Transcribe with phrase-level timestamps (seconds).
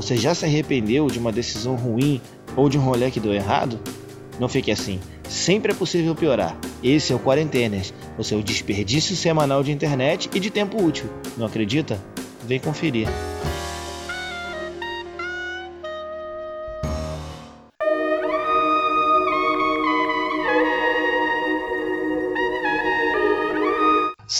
[0.00, 2.22] Você já se arrependeu de uma decisão ruim
[2.56, 3.78] ou de um rolê que deu errado?
[4.38, 4.98] Não fique assim.
[5.28, 6.56] Sempre é possível piorar.
[6.82, 11.04] Esse é o Quarentenas, o seu desperdício semanal de internet e de tempo útil.
[11.36, 12.02] Não acredita?
[12.46, 13.08] Vem conferir.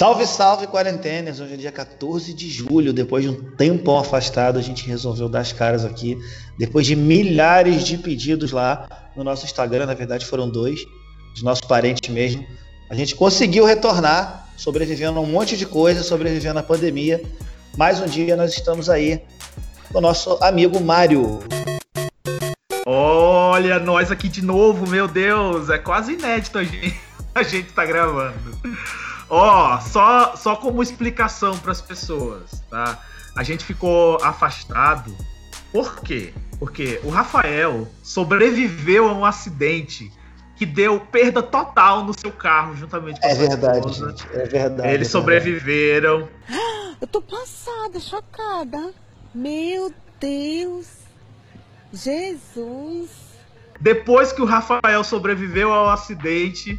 [0.00, 1.40] Salve, salve, quarentenas!
[1.40, 5.40] Hoje é dia 14 de julho, depois de um tempão afastado, a gente resolveu dar
[5.40, 6.16] as caras aqui.
[6.58, 10.86] Depois de milhares de pedidos lá no nosso Instagram, na verdade foram dois,
[11.34, 12.42] dos nossos parentes mesmo.
[12.88, 17.22] A gente conseguiu retornar, sobrevivendo a um monte de coisa, sobrevivendo à pandemia.
[17.76, 19.20] Mais um dia nós estamos aí
[19.92, 21.40] com o nosso amigo Mário.
[22.86, 26.98] Olha, nós aqui de novo, meu Deus, é quase inédito a gente,
[27.34, 28.58] a gente tá gravando.
[29.30, 32.98] Ó, oh, só, só como explicação para as pessoas, tá?
[33.36, 35.16] A gente ficou afastado.
[35.72, 36.34] Por quê?
[36.58, 40.12] Porque o Rafael sobreviveu a um acidente
[40.56, 44.26] que deu perda total no seu carro, juntamente com É verdade, gente.
[44.34, 44.88] É verdade.
[44.92, 46.28] Eles é sobreviveram.
[47.00, 48.92] Eu tô passada, chocada.
[49.34, 50.88] Meu Deus.
[51.92, 53.10] Jesus.
[53.80, 56.78] Depois que o Rafael sobreviveu ao acidente,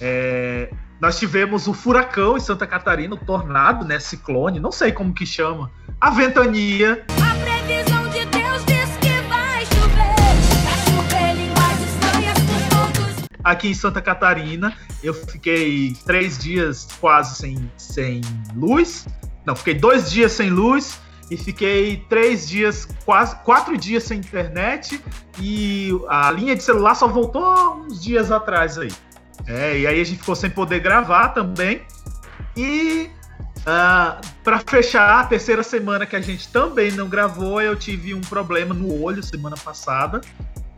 [0.00, 0.72] é,
[1.02, 3.98] nós tivemos o furacão em Santa Catarina, o tornado, né?
[3.98, 5.68] Ciclone, não sei como que chama.
[6.00, 7.04] A ventania.
[7.20, 10.62] A previsão de Deus diz que vai chover.
[10.62, 13.28] Vai chover línguas estranhas por todos.
[13.42, 18.20] Aqui em Santa Catarina, eu fiquei três dias quase sem, sem
[18.54, 19.04] luz.
[19.44, 25.02] Não, fiquei dois dias sem luz e fiquei três dias, quase quatro dias sem internet
[25.40, 28.92] e a linha de celular só voltou uns dias atrás aí.
[29.46, 31.82] É, e aí a gente ficou sem poder gravar também.
[32.56, 33.10] E
[33.58, 38.14] uh, ah, para fechar a terceira semana que a gente também não gravou, eu tive
[38.14, 40.20] um problema no olho semana passada.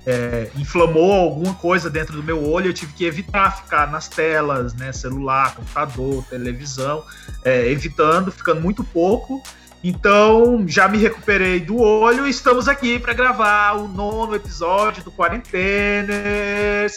[0.07, 4.75] É, inflamou alguma coisa dentro do meu olho, eu tive que evitar ficar nas telas,
[4.75, 7.03] né, celular, computador, televisão,
[7.43, 9.43] é, evitando, ficando muito pouco.
[9.83, 15.13] Então, já me recuperei do olho e estamos aqui para gravar o nono episódio do
[15.13, 16.95] Quarentenas.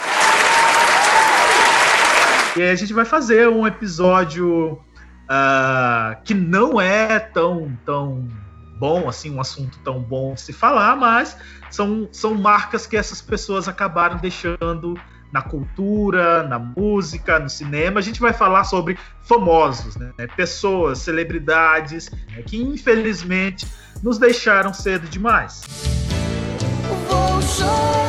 [2.57, 8.28] E a gente vai fazer um episódio uh, que não é tão, tão
[8.79, 11.38] bom, assim, um assunto tão bom de se falar, mas
[11.69, 15.00] são, são marcas que essas pessoas acabaram deixando
[15.31, 18.00] na cultura, na música, no cinema.
[18.00, 20.12] A gente vai falar sobre famosos, né?
[20.35, 22.41] pessoas, celebridades, né?
[22.44, 23.68] que infelizmente
[24.01, 25.62] nos deixaram cedo demais.
[27.07, 28.06] Vou chorar,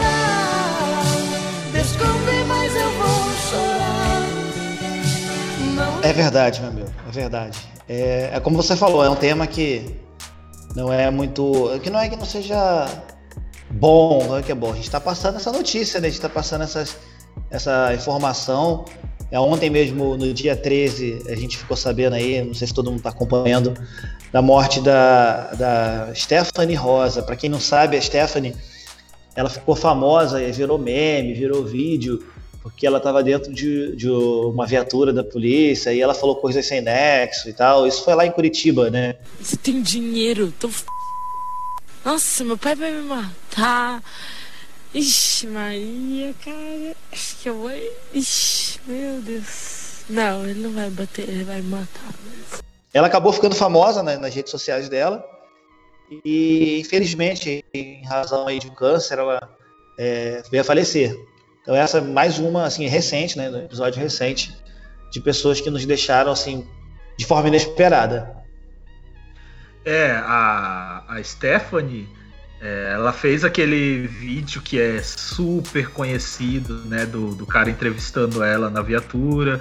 [6.09, 7.59] É verdade, meu amigo, é verdade.
[7.87, 9.95] É, é como você falou, é um tema que
[10.75, 11.79] não é muito.
[11.83, 12.87] que não é que não seja
[13.71, 14.73] bom, não é que é bom.
[14.73, 16.07] A gente está passando essa notícia, né?
[16.07, 16.97] A gente está passando essas,
[17.51, 18.87] essa informação.
[19.31, 22.87] É, ontem mesmo, no dia 13, a gente ficou sabendo aí, não sei se todo
[22.87, 23.75] mundo está acompanhando,
[24.33, 27.23] da morte da, da Stephanie Rosa.
[27.23, 28.57] Para quem não sabe, a Stephanie
[29.37, 32.25] ela ficou famosa, virou meme, virou vídeo
[32.69, 36.81] porque ela estava dentro de, de, uma viatura da polícia e ela falou coisas sem
[36.81, 37.87] nexo e tal.
[37.87, 39.17] Isso foi lá em Curitiba, né?
[39.41, 40.85] Você tem dinheiro, tô f...
[42.05, 44.03] Nossa, meu pai vai me matar.
[44.95, 46.97] Ixi, Maria, cara.
[47.13, 47.71] Acho que eu vou.
[48.15, 50.05] Ixi, meu Deus.
[50.09, 52.15] Não, ele não vai bater, ele vai me matar.
[52.95, 55.25] Ela acabou ficando famosa né, nas redes sociais dela.
[56.25, 59.51] E infelizmente, em razão aí de um câncer, ela
[59.99, 61.15] é, veio a falecer.
[61.69, 64.57] Então essa é mais uma assim recente, né, episódio recente
[65.13, 66.67] de pessoas que nos deixaram assim
[67.19, 68.35] de forma inesperada.
[69.85, 72.09] É, a, a Stephanie,
[72.59, 78.71] é, ela fez aquele vídeo que é super conhecido, né, do, do cara entrevistando ela
[78.71, 79.61] na viatura,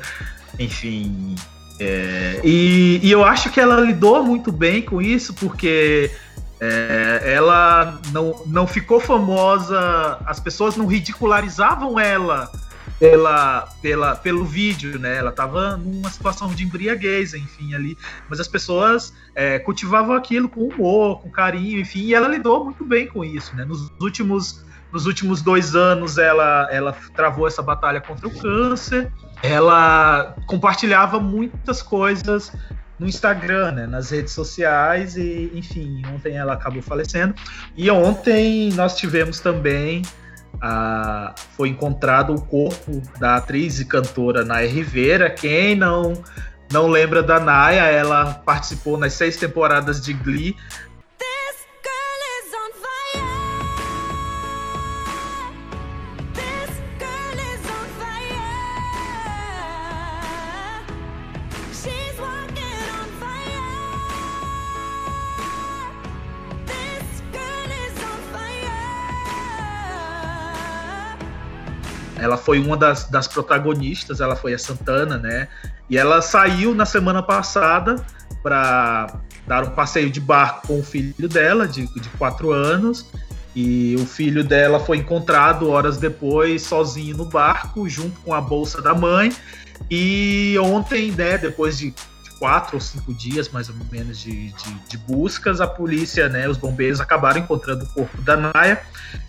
[0.57, 1.35] enfim.
[1.77, 6.09] É, e, e eu acho que ela lidou muito bem com isso, porque
[6.59, 12.49] é, ela não, não ficou famosa, as pessoas não ridicularizavam ela
[12.99, 15.17] pela, pela, pelo vídeo, né?
[15.17, 17.97] Ela estava numa situação de embriaguez, enfim, ali.
[18.29, 22.83] Mas as pessoas é, cultivavam aquilo com humor, com carinho, enfim, e ela lidou muito
[22.83, 23.63] bem com isso, né?
[23.63, 29.11] Nos últimos, nos últimos dois anos, ela, ela travou essa batalha contra o câncer.
[29.43, 32.51] Ela compartilhava muitas coisas
[32.99, 37.35] no Instagram, né, nas redes sociais e, enfim, ontem ela acabou falecendo.
[37.75, 40.01] E ontem nós tivemos também
[40.61, 45.29] a, foi encontrado o corpo da atriz e cantora Naya Rivera.
[45.29, 46.13] Quem não
[46.71, 50.55] não lembra da Naya, ela participou nas seis temporadas de Glee.
[72.47, 75.49] Foi uma das, das protagonistas, ela foi a Santana, né?
[75.89, 77.97] E ela saiu na semana passada
[78.41, 83.05] para dar um passeio de barco com o filho dela, de, de quatro anos.
[83.53, 88.81] E o filho dela foi encontrado horas depois, sozinho no barco, junto com a bolsa
[88.81, 89.29] da mãe.
[89.91, 91.93] E ontem, né, depois de
[92.39, 96.57] quatro ou cinco dias, mais ou menos, de, de, de, buscas, a polícia, né, os
[96.57, 98.81] bombeiros acabaram encontrando o corpo da Naya.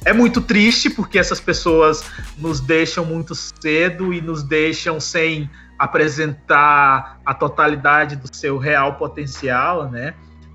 [0.05, 2.05] É muito triste porque essas pessoas
[2.37, 9.89] nos deixam muito cedo e nos deixam sem apresentar a totalidade do seu real potencial,
[9.91, 10.15] né?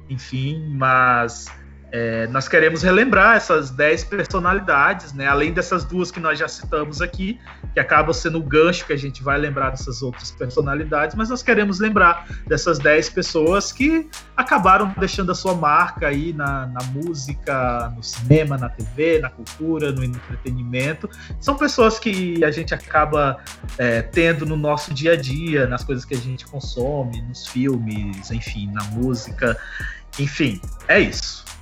[0.09, 1.47] Enfim, mas
[1.95, 5.27] é, nós queremos relembrar essas 10 personalidades, né?
[5.27, 7.39] além dessas duas que nós já citamos aqui,
[7.71, 11.43] que acabam sendo o gancho que a gente vai lembrar dessas outras personalidades, mas nós
[11.43, 17.93] queremos lembrar dessas 10 pessoas que acabaram deixando a sua marca aí na, na música,
[17.95, 21.07] no cinema, na TV, na cultura, no entretenimento.
[21.39, 23.37] São pessoas que a gente acaba
[23.77, 28.31] é, tendo no nosso dia a dia, nas coisas que a gente consome, nos filmes,
[28.31, 29.55] enfim, na música.
[30.17, 31.52] Enfim, é isso.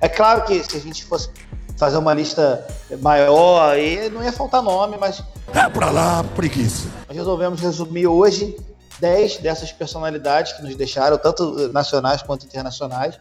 [0.00, 1.30] É claro que se a gente fosse
[1.76, 2.66] fazer uma lista
[3.00, 5.22] maior, aí não ia faltar nome, mas.
[5.54, 6.88] É pra lá, preguiça.
[7.08, 8.56] Nós resolvemos resumir hoje
[9.00, 13.18] 10 dessas personalidades que nos deixaram, tanto nacionais quanto internacionais.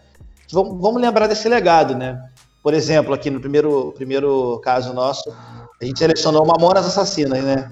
[0.51, 2.21] Vamos, vamos lembrar desse legado, né?
[2.61, 5.33] Por exemplo, aqui no primeiro, primeiro caso nosso,
[5.81, 7.71] a gente selecionou Mamonas Assassinas, né?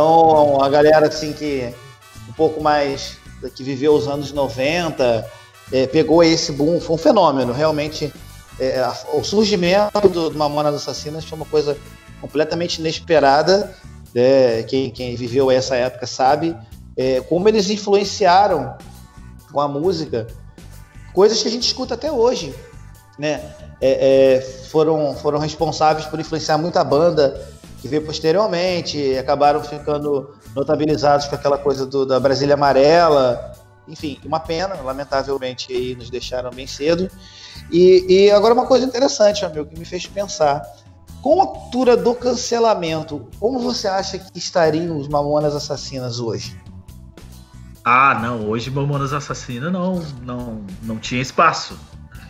[0.00, 1.74] Então, a galera assim que
[2.26, 3.18] um pouco mais
[3.54, 5.30] que viveu os anos 90,
[5.70, 8.10] é, pegou esse boom, foi um fenômeno, realmente.
[8.58, 8.82] É,
[9.12, 11.76] o surgimento do, do Mamonas Assassinas foi uma coisa
[12.18, 13.74] completamente inesperada.
[14.14, 16.56] É, quem, quem, viveu essa época sabe
[16.96, 18.74] é, como eles influenciaram
[19.52, 20.26] com a música
[21.12, 22.54] coisas que a gente escuta até hoje,
[23.18, 23.52] né?
[23.82, 31.26] É, é, foram, foram responsáveis por influenciar muita banda que veio posteriormente, acabaram ficando notabilizados
[31.26, 33.52] com aquela coisa do, da Brasília Amarela.
[33.88, 37.10] Enfim, uma pena, lamentavelmente aí nos deixaram bem cedo.
[37.70, 40.62] E, e agora uma coisa interessante, amigo, que me fez pensar.
[41.22, 46.58] Com a altura do cancelamento, como você acha que estariam os Mamonas Assassinas hoje?
[47.84, 51.78] Ah, não, hoje Mamonas Assassinas não, não, não tinha espaço.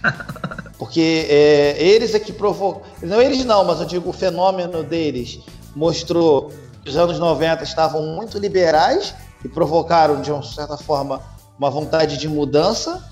[0.79, 2.83] Porque é, eles é que provocam.
[3.03, 5.41] Não eles não, mas eu digo o fenômeno deles
[5.75, 6.51] mostrou
[6.83, 9.15] que os anos 90 estavam muito liberais
[9.45, 11.21] e provocaram, de uma certa forma,
[11.59, 13.05] uma vontade de mudança,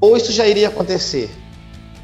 [0.00, 1.30] ou isso já iria acontecer?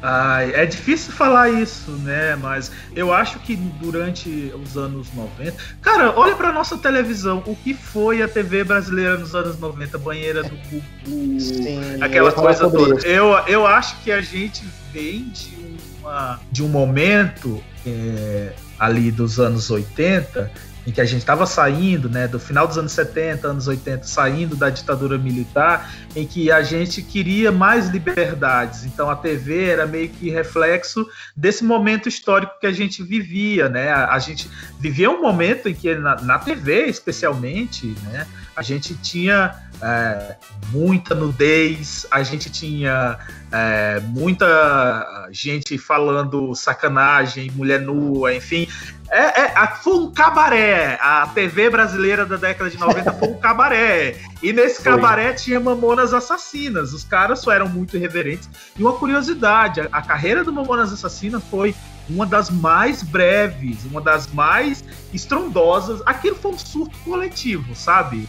[0.05, 2.35] Ai, é difícil falar isso, né?
[2.35, 5.55] Mas eu acho que durante os anos 90.
[5.81, 7.41] Cara, olha pra nossa televisão.
[7.47, 9.97] O que foi a TV brasileira nos anos 90?
[9.97, 13.07] Banheira do Gugu, Sim, aquela coisa toda.
[13.07, 19.39] Eu, eu acho que a gente vem de, uma, de um momento é, ali dos
[19.39, 20.51] anos 80
[20.85, 24.55] em que a gente estava saindo, né, do final dos anos 70, anos 80, saindo
[24.55, 28.85] da ditadura militar, em que a gente queria mais liberdades.
[28.85, 33.89] Então a TV era meio que reflexo desse momento histórico que a gente vivia, né?
[33.89, 34.49] A, a gente
[34.79, 40.35] vivia um momento em que na, na TV, especialmente, né, a gente tinha é,
[40.71, 43.17] muita nudez, a gente tinha
[43.51, 48.67] é, muita gente falando sacanagem, mulher nua, enfim.
[49.09, 50.97] É, é, foi um cabaré.
[51.01, 54.15] A TV brasileira da década de 90 foi um cabaré.
[54.41, 54.91] E nesse foi.
[54.91, 56.93] cabaré tinha Mamonas Assassinas.
[56.93, 58.49] Os caras só eram muito irreverentes.
[58.77, 61.75] E uma curiosidade: a, a carreira do Mamonas Assassinas foi
[62.09, 64.83] uma das mais breves, uma das mais
[65.13, 66.01] estrondosas.
[66.05, 68.27] Aquilo foi um surto coletivo, sabe?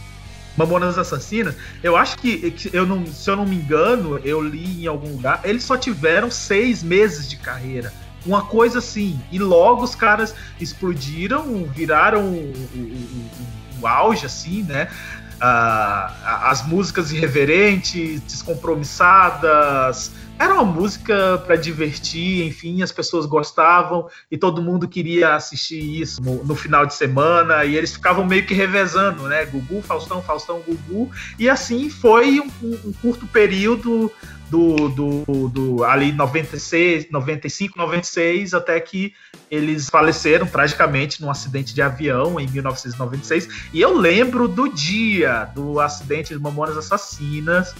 [0.57, 4.87] Mamonas Assassinas, eu acho que, eu não, se eu não me engano, eu li em
[4.87, 7.93] algum lugar, eles só tiveram seis meses de carreira.
[8.25, 14.63] Uma coisa assim, e logo os caras explodiram, viraram o, o, o, o auge, assim,
[14.63, 14.87] né?
[15.35, 16.09] Uh,
[16.43, 24.61] as músicas irreverentes, descompromissadas, era uma música para divertir, enfim, as pessoas gostavam e todo
[24.61, 29.23] mundo queria assistir isso no, no, final de semana e eles ficavam meio que revezando,
[29.23, 29.45] né?
[29.45, 31.09] Gugu, Faustão, Faustão, Gugu.
[31.39, 34.11] E assim foi um, um curto período
[34.49, 39.13] do, do, do, ali 96, 95, 96, até que
[39.49, 43.69] eles faleceram tragicamente num acidente de avião em 1996.
[43.73, 47.73] E eu lembro do dia do acidente de Mamonas Assassinas.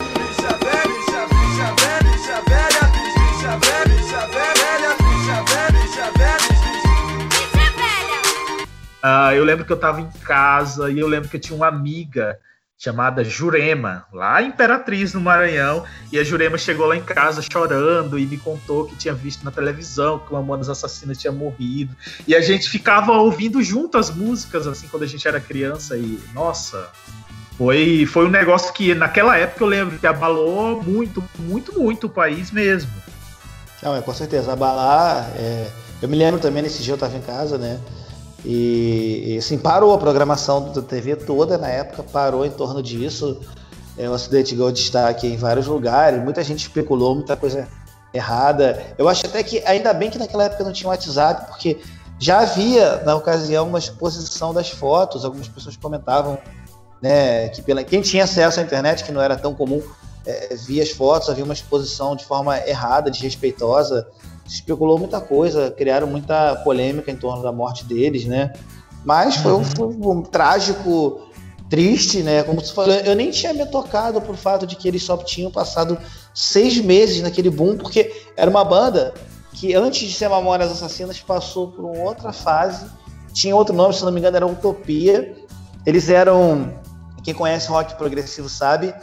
[9.08, 11.68] Ah, eu lembro que eu tava em casa e eu lembro que eu tinha uma
[11.68, 12.40] amiga
[12.78, 18.26] chamada Jurema, lá Imperatriz, no Maranhão, e a Jurema chegou lá em casa chorando e
[18.26, 21.96] me contou que tinha visto na televisão que o Mamonas Assassinas tinha morrido.
[22.28, 26.20] E a gente ficava ouvindo junto as músicas, assim, quando a gente era criança, e,
[26.34, 26.90] nossa,
[27.58, 32.10] foi, foi um negócio que naquela época eu lembro que abalou muito, muito, muito o
[32.10, 32.92] país mesmo.
[33.86, 34.52] Não, é, com certeza.
[34.52, 35.30] Abalar.
[35.38, 35.68] É...
[36.02, 37.80] Eu me lembro também, nesse dia eu estava em casa, né?
[38.44, 43.40] E, e, assim, parou a programação da TV toda na época, parou em torno disso.
[43.96, 47.68] É, o acidente ganhou destaque em vários lugares, muita gente especulou, muita coisa
[48.14, 48.84] errada.
[48.98, 51.80] Eu acho até que, ainda bem que naquela época não tinha WhatsApp, porque
[52.20, 56.38] já havia, na ocasião, uma exposição das fotos, algumas pessoas comentavam
[57.02, 59.82] né, que pela, quem tinha acesso à internet, que não era tão comum,
[60.26, 64.08] é, via as fotos, havia uma exposição de forma errada, desrespeitosa,
[64.46, 68.54] especulou muita coisa, criaram muita polêmica em torno da morte deles, né?
[69.04, 71.22] Mas foi um, foi um trágico,
[71.70, 72.44] triste, né?
[72.44, 75.52] Como você falou, eu nem tinha me tocado por fato de que eles só tinham
[75.52, 75.98] passado
[76.34, 79.14] seis meses naquele boom, porque era uma banda
[79.54, 82.86] que antes de ser Mamonas Assassinas passou por uma outra fase,
[83.34, 85.36] tinha outro nome, se não me engano, era Utopia.
[85.86, 86.74] Eles eram,
[87.24, 88.94] quem conhece rock progressivo sabe,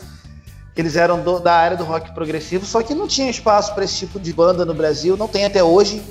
[0.76, 3.96] eles eram do, da área do rock progressivo, só que não tinha espaço para esse
[3.96, 6.02] tipo de banda no Brasil, não tem até hoje.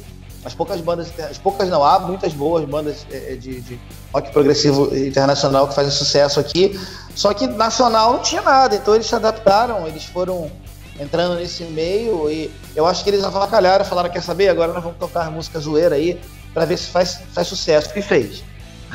[0.44, 3.80] As poucas bandas, as poucas não, há muitas boas bandas é, de, de,
[4.12, 6.80] rock progressivo internacional que fazem sucesso aqui,
[7.14, 10.52] só que nacional não tinha nada, então eles se adaptaram, eles foram
[11.00, 14.98] entrando nesse meio e eu acho que eles avacalharam, falaram, quer saber, agora nós vamos
[14.98, 16.20] tocar música zoeira aí
[16.54, 18.44] para ver se faz, faz sucesso, e fez.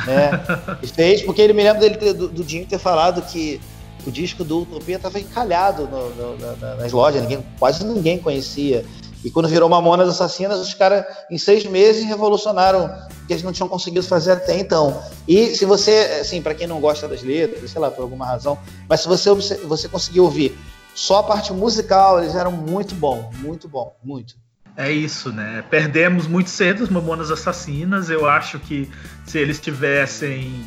[0.05, 0.31] Né?
[0.83, 3.61] e fez, porque ele me lembra dele ter, do, do Dinho ter falado que
[4.07, 8.85] o disco do Utopia estava encalhado no, no, na, nas lojas, ninguém, quase ninguém conhecia.
[9.25, 13.53] E quando virou Mamonas Assassinas, os caras, em seis meses, revolucionaram o que eles não
[13.53, 15.03] tinham conseguido fazer até então.
[15.27, 18.57] E se você, assim, para quem não gosta das letras, sei lá, por alguma razão,
[18.89, 19.35] mas se você,
[19.65, 20.57] você conseguir ouvir
[20.95, 24.37] só a parte musical, eles eram muito bom, muito bom, muito.
[24.77, 25.65] É isso, né?
[25.71, 28.11] Perdemos muito cedo os Mamonas Assassinas.
[28.11, 28.91] Eu acho que
[29.25, 30.65] se eles tivessem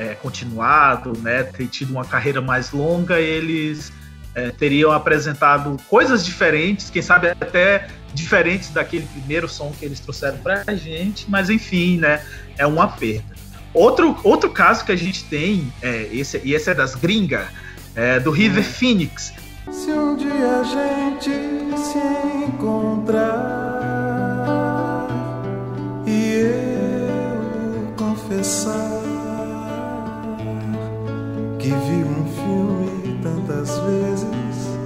[0.00, 3.92] é, continuado, né, ter tido uma carreira mais longa, eles
[4.34, 10.38] é, teriam apresentado coisas diferentes, quem sabe até diferentes daquele primeiro som que eles trouxeram
[10.38, 12.24] para a gente, mas enfim, né,
[12.56, 13.34] é uma perda.
[13.74, 17.46] Outro, outro caso que a gente tem, é, esse, e esse é das gringas,
[17.94, 18.72] é do River hum.
[18.72, 19.34] Phoenix.
[19.70, 21.30] Se um dia a gente
[21.76, 21.98] se
[22.48, 23.50] encontrar
[26.06, 28.89] e eu confessar
[31.60, 34.78] que vi um filme tantas vezes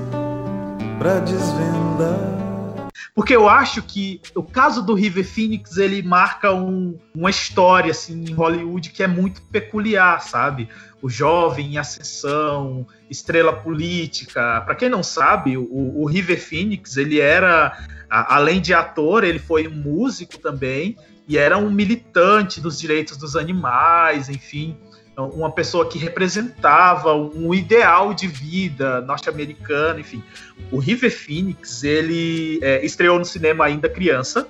[0.99, 2.89] para desvendar.
[3.15, 8.25] Porque eu acho que o caso do River Phoenix ele marca um, uma história assim
[8.25, 10.69] em Hollywood que é muito peculiar, sabe?
[11.01, 14.61] O jovem em ascensão, estrela política.
[14.63, 19.69] Para quem não sabe, o, o River Phoenix ele era, além de ator, ele foi
[19.69, 20.97] um músico também
[21.29, 24.77] e era um militante dos direitos dos animais, enfim
[25.17, 30.23] uma pessoa que representava um ideal de vida norte-americano, enfim.
[30.71, 34.49] O River Phoenix, ele é, estreou no cinema ainda criança,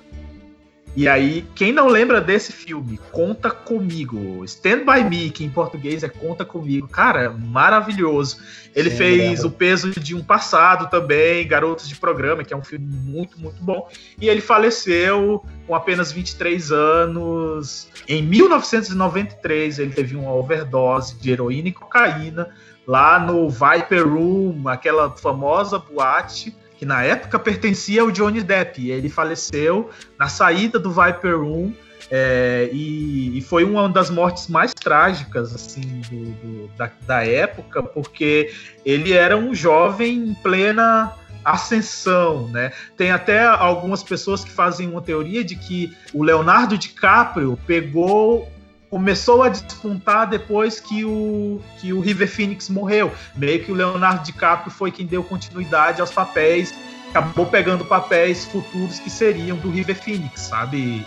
[0.95, 4.45] e aí, quem não lembra desse filme, Conta Comigo.
[4.45, 6.87] Stand By Me, que em português é Conta Comigo.
[6.87, 8.37] Cara, maravilhoso.
[8.73, 12.63] Ele Sim, fez O Peso de um Passado também, Garotos de Programa, que é um
[12.63, 13.89] filme muito, muito bom.
[14.21, 17.89] E ele faleceu com apenas 23 anos.
[18.07, 22.49] Em 1993, ele teve uma overdose de heroína e cocaína
[22.87, 28.89] lá no Viper Room, aquela famosa boate que na época pertencia ao Johnny Depp.
[28.89, 29.89] Ele faleceu
[30.19, 31.73] na saída do Viper Room
[32.11, 37.81] é, e, e, foi uma das mortes mais trágicas assim do, do, da, da, época,
[37.81, 38.53] porque
[38.85, 41.13] ele era um jovem em plena
[41.43, 42.71] ascensão, né?
[42.95, 48.51] Tem até algumas pessoas que fazem uma teoria de que o Leonardo DiCaprio pegou
[48.95, 53.11] começou a despontar depois que o, que o River Phoenix morreu.
[53.35, 56.73] Meio que o Leonardo DiCaprio foi quem deu continuidade aos papéis,
[57.09, 61.05] acabou pegando papéis futuros que seriam do River Phoenix, sabe?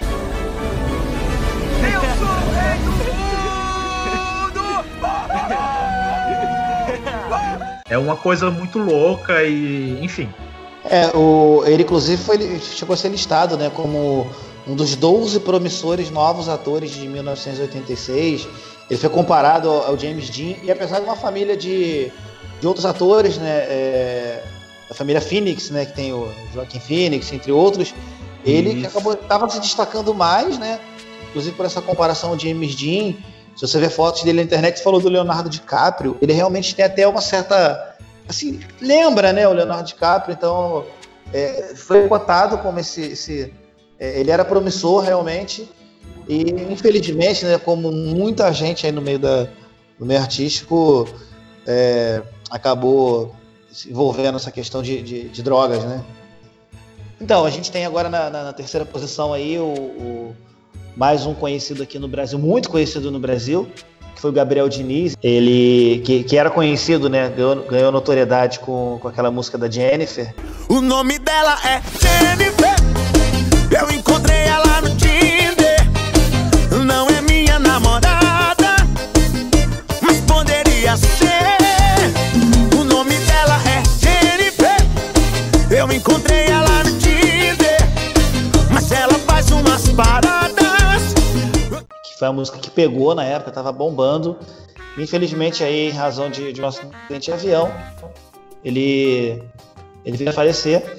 [1.81, 4.61] Eu sou o rei do mundo!
[7.89, 10.29] É uma coisa muito louca e, enfim.
[10.85, 14.31] É, o, ele inclusive foi, chegou a ser listado, né, como
[14.69, 18.47] um dos 12 promissores novos atores de 1986.
[18.91, 22.13] Ele foi comparado ao, James Dean, e apesar de uma família de,
[22.61, 24.45] de outros atores, né, é,
[24.89, 25.85] da família Phoenix, né?
[25.85, 27.95] Que tem o Joaquim Phoenix, entre outros.
[28.45, 30.81] Ele estava se destacando mais, né?
[31.29, 33.15] Inclusive por essa comparação de James Dean.
[33.55, 36.17] Se você ver fotos dele na internet, você falou do Leonardo DiCaprio.
[36.23, 37.97] Ele realmente tem até uma certa.
[38.29, 39.47] Assim, lembra, né?
[39.47, 40.33] O Leonardo DiCaprio.
[40.33, 40.87] Então,
[41.33, 43.03] é, foi cotado como esse.
[43.03, 43.53] esse
[44.01, 45.69] ele era promissor realmente.
[46.29, 47.59] E, infelizmente, né?
[47.59, 49.47] Como muita gente aí no meio da,
[49.99, 51.09] do meio artístico
[51.67, 53.35] é, acabou
[53.73, 56.03] se envolvendo nessa questão de, de- de drogas, né?
[57.21, 60.37] Então, a gente tem agora na, na- na terceira posição aí o, o-
[60.97, 63.69] mais um conhecido aqui no Brasil, muito conhecido no Brasil,
[64.15, 65.17] que foi o Gabriel Diniz.
[65.23, 67.29] Ele, que, que era conhecido, né?
[67.31, 70.35] Ganhou, ganhou notoriedade com, com aquela música da Jennifer.
[70.69, 72.58] O nome dela é Jennifer.
[92.39, 94.37] Música que pegou na época, tava bombando.
[94.97, 97.71] Infelizmente, aí, em razão de, de um acidente de avião,
[98.65, 99.43] ele,
[100.05, 100.99] ele veio a falecer.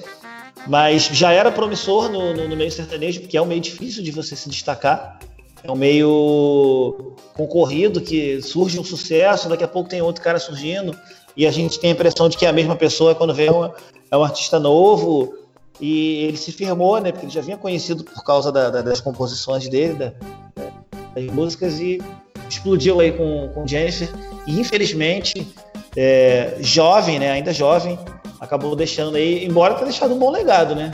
[0.66, 4.10] Mas já era promissor no, no- no meio sertanejo, porque é um meio difícil de
[4.10, 5.18] você se destacar.
[5.64, 10.96] É um meio concorrido que surge um sucesso, daqui a pouco tem outro cara surgindo,
[11.36, 13.70] e a gente tem a impressão de que é a mesma pessoa quando vê um,
[14.10, 15.34] é um artista novo.
[15.80, 17.10] E ele se firmou, né?
[17.10, 20.12] Porque ele já vinha conhecido por causa da- da- das composições dele, da,
[21.14, 22.00] das músicas e
[22.48, 24.08] explodiu aí com, com Jennifer.
[24.46, 25.46] E infelizmente,
[25.96, 27.30] é, jovem, né?
[27.32, 27.98] Ainda jovem,
[28.40, 30.92] acabou deixando aí, embora tenha deixado um bom legado, né?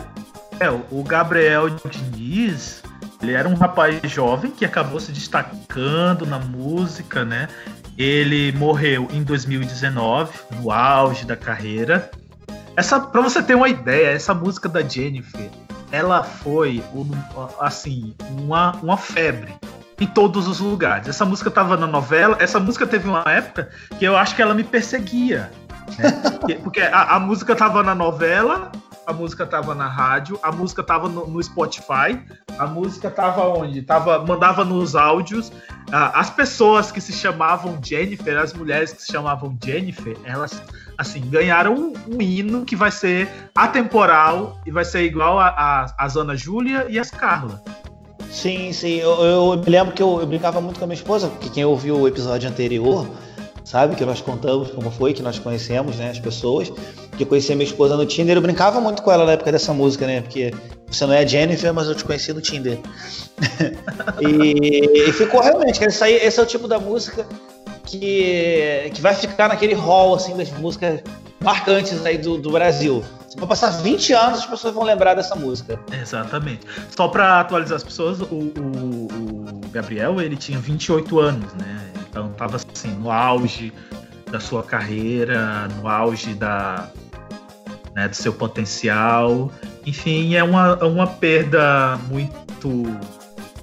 [0.59, 2.83] É, o- Gabriel Diniz,
[3.23, 7.49] ele era um rapaz jovem que acabou se destacando na música, né?
[7.99, 12.11] Ele morreu em 2019, no auge da carreira.
[12.77, 15.49] Essa, para você ter uma ideia, essa música da Jennifer,
[15.91, 16.83] ela foi
[17.59, 19.55] assim uma, uma febre
[20.01, 21.09] em todos os lugares.
[21.09, 22.37] Essa música tava na novela.
[22.41, 25.51] Essa música teve uma época que eu acho que ela me perseguia,
[25.99, 26.11] né?
[26.63, 28.71] Porque- a, a música tava na novela,
[29.07, 32.21] a música tava na rádio, a música tava no, no Spotify,
[32.59, 33.81] a música tava onde?
[33.83, 35.53] Tava, mandava nos áudios.
[35.93, 40.61] As pessoas que se chamavam Jennifer, as mulheres que se chamavam Jennifer, elas
[40.99, 45.95] assim ganharam um, um hino que vai ser atemporal e vai ser igual a, a,
[46.05, 47.63] as Ana Júlia e as Carla.
[48.31, 48.97] Sim, sim.
[48.97, 51.65] Eu, eu me lembro que eu, eu brincava muito com a minha esposa, porque quem
[51.65, 53.07] ouviu o episódio anterior
[53.65, 56.73] sabe que nós contamos como foi que nós conhecemos, né, as pessoas.
[57.17, 59.51] Que eu conheci a minha esposa no Tinder, eu brincava muito com ela na época
[59.51, 60.21] dessa música, né?
[60.21, 60.53] Porque
[60.87, 62.79] você não é a Jennifer, mas eu te conheci no Tinder.
[64.21, 67.27] e, e ficou realmente, esse é o tipo da música
[67.87, 71.01] que, que vai ficar naquele hall assim das músicas
[71.41, 73.03] marcantes aí do, do Brasil.
[73.37, 75.79] Vai passar 20 anos, as pessoas vão lembrar dessa música.
[75.93, 76.67] Exatamente.
[76.97, 79.09] Só para atualizar as pessoas, o, o-
[79.65, 81.91] o Gabriel ele tinha 28 anos, né?
[82.09, 83.73] Então tava assim no auge
[84.31, 86.89] da sua carreira, no auge da
[87.95, 89.51] né, do seu potencial.
[89.85, 92.85] Enfim, é uma, é uma perda muito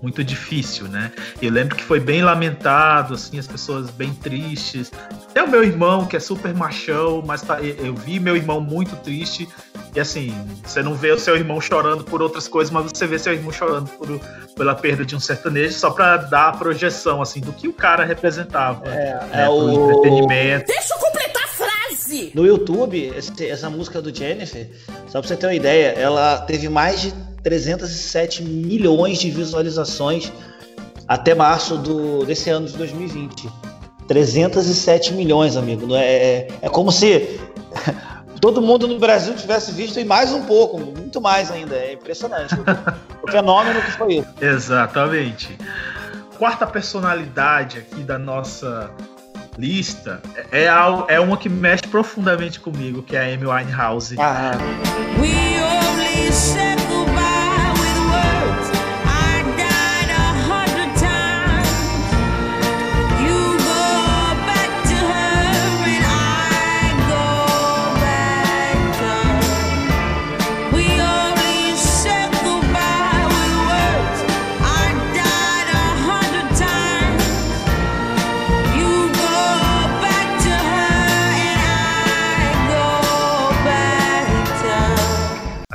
[0.04, 1.14] muito difícil, né?
[1.42, 4.92] Eu lembro que foi bem lamentado, assim, as pessoas bem tristes.
[5.30, 8.98] Até o meu irmão, que é super machão, mas tá- eu vi meu irmão muito
[8.98, 9.48] triste.
[9.96, 13.18] E assim, você não vê o seu irmão chorando por outras coisas, mas você vê
[13.18, 14.20] seu irmão chorando por,
[14.58, 18.04] pela perda de um sertanejo, só pra dar a projeção, assim, do que o cara
[18.04, 18.86] representava.
[18.88, 20.66] É, né, é o, entretenimento.
[20.68, 22.32] Deixa eu completar a frase!
[22.36, 24.68] No YouTube, esse- essa música do Jennifer,
[25.08, 30.32] só pra você ter uma ideia, ela teve mais de 307 milhões de visualizações
[31.08, 33.50] até março do, desse ano de 2020.
[34.08, 35.86] 307 milhões, amigo.
[35.88, 37.40] Não é, é, é como se
[38.42, 41.76] todo mundo no Brasil tivesse visto e mais um pouco, muito mais ainda.
[41.76, 42.56] É impressionante.
[43.22, 44.28] o fenômeno que foi isso.
[44.42, 45.58] Exatamente.
[46.38, 48.90] Quarta personalidade aqui da nossa
[49.58, 54.16] lista é, a- é uma que mexe profundamente comigo, que é a Amy Winehouse.
[54.20, 54.52] Ah,
[55.20, 55.30] We
[55.62, 56.32] only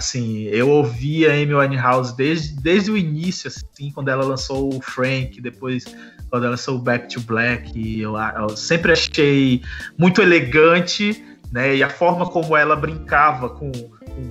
[0.08, 4.80] Assim, eu ouvi a Amy Winehouse desde, desde o início, assim, quando ela lançou o
[4.80, 5.84] Frank, depois
[6.30, 9.60] quando ela lançou o Back to Black, eu, eu sempre achei
[9.98, 11.76] muito elegante né?
[11.76, 13.70] E a forma como ela brincava com,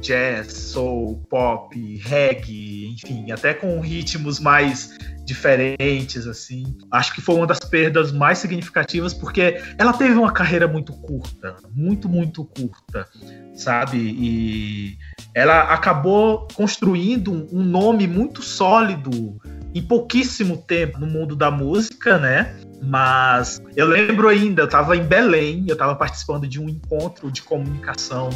[0.01, 6.77] jazz, soul, pop, reggae, enfim, até com ritmos mais diferentes, assim.
[6.91, 11.55] Acho que foi uma das perdas mais significativas, porque ela teve uma carreira muito curta,
[11.73, 13.07] muito, muito curta,
[13.53, 13.97] sabe?
[13.97, 14.97] E
[15.33, 19.37] ela acabou construindo um nome muito sólido
[19.73, 22.55] em pouquíssimo tempo no mundo da música, né?
[22.81, 27.41] Mas eu lembro ainda, eu estava em Belém, eu estava participando de um encontro de
[27.41, 28.29] comunicação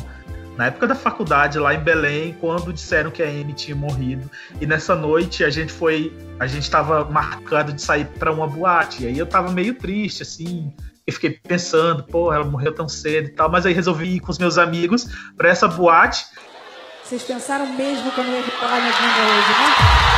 [0.58, 4.30] na época da faculdade lá em Belém, quando disseram que a Amy tinha morrido.
[4.60, 9.04] E nessa noite a gente foi, a gente estava marcado de sair para uma boate.
[9.04, 10.74] E aí eu estava meio triste assim,
[11.08, 14.32] e fiquei pensando, pô, ela morreu tão cedo e tal, mas aí resolvi ir com
[14.32, 16.26] os meus amigos para essa boate.
[17.04, 20.11] Vocês pensaram mesmo que eu não ia falar minha hoje, né?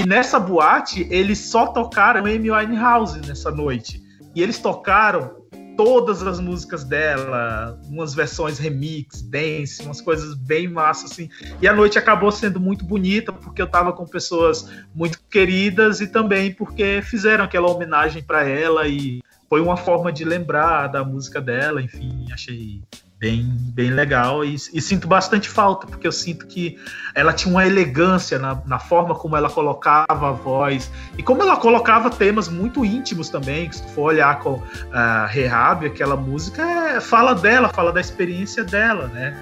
[0.00, 4.02] E nessa boate, eles só tocaram Amy Winehouse nessa noite.
[4.34, 5.42] E eles tocaram
[5.76, 11.28] todas as músicas dela, umas versões remix, dance, umas coisas bem massas assim.
[11.60, 16.06] E a noite acabou sendo muito bonita porque eu tava com pessoas muito queridas e
[16.06, 21.40] também porque fizeram aquela homenagem para ela e foi uma forma de lembrar da música
[21.40, 22.82] dela, enfim, achei
[23.22, 26.76] bem, bem legal e, e, sinto bastante falta, porque eu sinto que
[27.14, 31.56] ela tinha uma elegância na, na, forma como ela colocava a voz e como ela
[31.56, 34.60] colocava temas muito íntimos também, que se for olhar com
[34.92, 39.36] a uh, Rehab, aquela música é, fala dela, fala da experiência dela, né?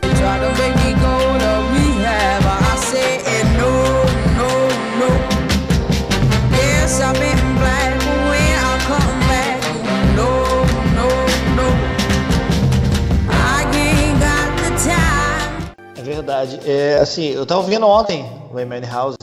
[16.14, 16.60] Verdade.
[16.64, 19.16] É, assim, eu tava ouvindo ontem o Amy House,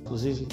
[0.00, 0.46] inclusive,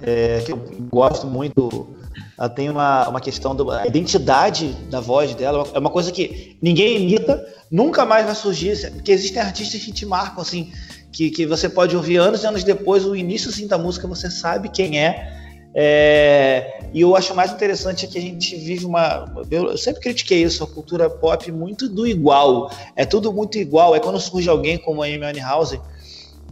[0.00, 0.56] é, que eu
[0.90, 1.94] gosto muito.
[2.38, 7.02] Ela tem uma, uma questão da identidade da voz dela, é uma coisa que ninguém
[7.02, 10.72] imita, nunca mais vai surgir, porque existem artistas que te marcam, assim,
[11.12, 14.30] que, que você pode ouvir anos e anos depois, o início assim, da música, você
[14.30, 15.45] sabe quem é,
[15.78, 19.30] é, e eu acho mais interessante é que a gente vive uma.
[19.50, 22.70] Eu sempre critiquei isso, a cultura pop muito do igual.
[22.96, 23.94] É tudo muito igual.
[23.94, 25.78] É quando surge alguém como a Amy Winehouse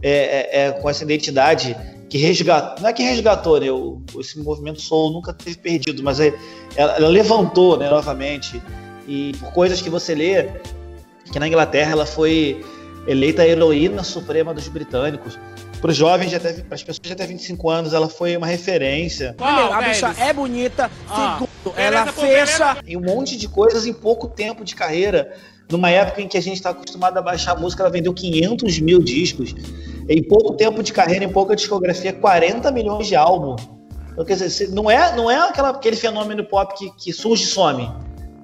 [0.03, 1.75] é, é, é, com essa identidade
[2.07, 2.83] que resgatou.
[2.83, 3.71] Não é que resgatou, né?
[3.71, 6.31] O, esse movimento soul nunca teve perdido, mas é,
[6.75, 8.61] ela, ela, levantou né, novamente.
[9.07, 10.49] E por coisas que você lê,
[11.31, 12.63] que na Inglaterra ela foi
[13.07, 15.35] eleita a heroína suprema dos britânicos
[15.85, 19.35] para os jovens, para as pessoas de até 25 anos, ela foi uma referência.
[19.37, 20.89] Primeiro, a bicha é bonita.
[21.07, 22.77] Ah, Segundo, ela fecha.
[22.87, 25.35] Em um monte de coisas em pouco tempo de carreira.
[25.69, 28.97] Numa época em que a gente está acostumado a baixar música, ela vendeu 500 mil
[28.97, 29.53] discos.
[30.09, 33.61] Em pouco tempo de carreira, em pouca discografia, 40 milhões de álbuns.
[34.11, 37.47] Então, quer dizer, não é, não é aquela, aquele fenômeno pop que, que surge e
[37.47, 37.87] some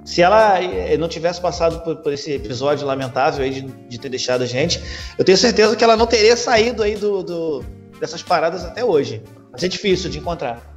[0.04, 4.44] se ela eh, não tivesse passado por, por esse episódio lamentável de, de, ter deixado
[4.44, 4.82] a gente,
[5.18, 7.66] eu tenho certeza que ela não teria saído aí do, do,
[8.00, 9.22] dessas paradas até hoje.
[9.52, 10.72] Mas é difícil de encontrar.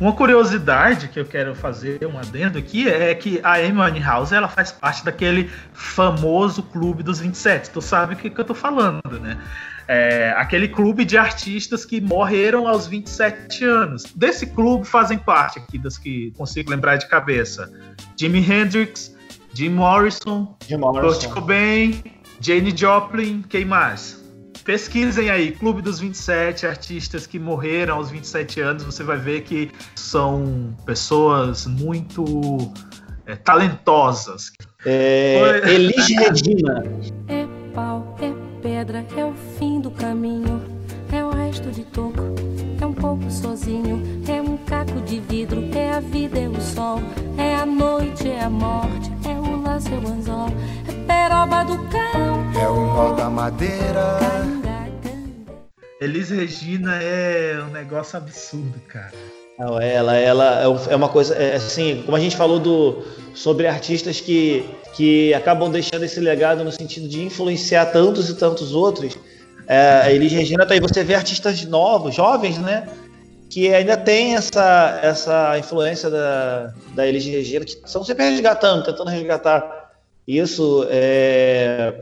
[0.00, 4.48] Uma curiosidade que eu quero fazer um adendo aqui é que a Amy Winehouse ela
[4.48, 7.70] faz parte daquele famoso clube dos 27.
[7.70, 9.38] Tu sabe o que, que eu tô falando, né?
[9.86, 14.04] É, aquele clube de artistas que morreram aos 27 anos.
[14.14, 17.70] Desse clube fazem parte aqui das que consigo lembrar de cabeça:
[18.22, 19.12] Jimi Hendrix,
[19.52, 21.08] Jim Morrison, Jim Morrison.
[21.08, 22.04] Kurt Cobain,
[22.40, 24.22] Jane Joplin, quem mais?
[24.64, 29.72] Pesquisem aí, Clube dos 27, artistas que morreram aos 27 anos, você vai ver que
[29.96, 32.72] são pessoas muito
[33.26, 34.52] é, talentosas.
[34.86, 36.84] É, Elis Regina.
[37.26, 38.32] É pau, é
[38.62, 40.62] pedra, é o fim do caminho,
[41.12, 42.22] é o resto de toco,
[42.80, 47.00] é um pouco sozinho, é um caco de vidro, é a vida, é o sol,
[48.42, 50.48] é a morte, é o laço, é o anzol,
[50.88, 54.18] é peroba do cão, é o nó da madeira.
[56.00, 59.12] Elis Regina é um negócio absurdo, cara.
[59.56, 64.20] Não, ela, ela é uma coisa, é, assim, como a gente falou do, sobre artistas
[64.20, 69.16] que, que acabam deixando esse legado no sentido de influenciar tantos e tantos outros.
[69.68, 72.88] É, a Elis Regina tá aí, você vê artistas novos, jovens, né?
[73.52, 79.10] Que ainda tem essa, essa influência da, da Elis Regina, que estão sempre resgatando, tentando
[79.10, 79.92] resgatar
[80.26, 80.86] isso.
[80.88, 82.00] É,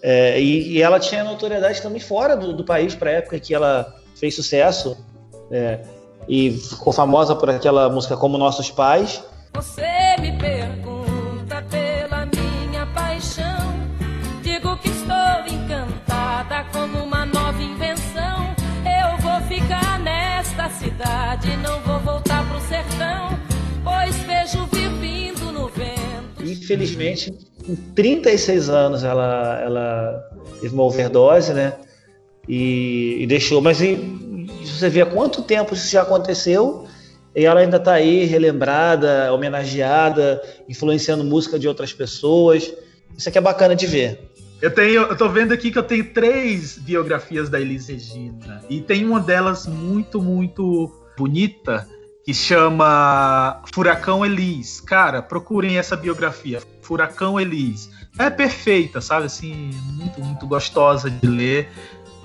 [0.00, 3.54] é, e, e, ela tinha notoriedade também fora do, do país para a época que
[3.54, 4.96] ela fez sucesso.
[5.50, 5.80] É,
[6.26, 9.22] e ficou famosa por aquela música Como Nossos Pais.
[9.52, 9.97] Você
[26.68, 27.32] infelizmente,
[27.64, 31.74] com 36 anos ela, ela teve uma overdose, né?
[32.46, 33.60] E, e deixou.
[33.60, 33.96] Mas e,
[34.64, 36.86] você vê há quanto tempo isso já aconteceu
[37.34, 42.72] e ela ainda está aí relembrada, homenageada, influenciando música de outras pessoas.
[43.16, 44.30] Isso aqui é bacana de ver.
[44.60, 48.80] Eu tenho, eu tô vendo aqui que eu tenho três biografias da Elis Regina e
[48.80, 51.86] tem uma delas muito, muito bonita
[52.28, 54.82] que chama Furacão Elis.
[54.82, 57.88] Cara, procurem essa biografia, Furacão Elis.
[58.18, 59.24] É perfeita, sabe?
[59.24, 61.70] Assim, muito, muito gostosa de ler,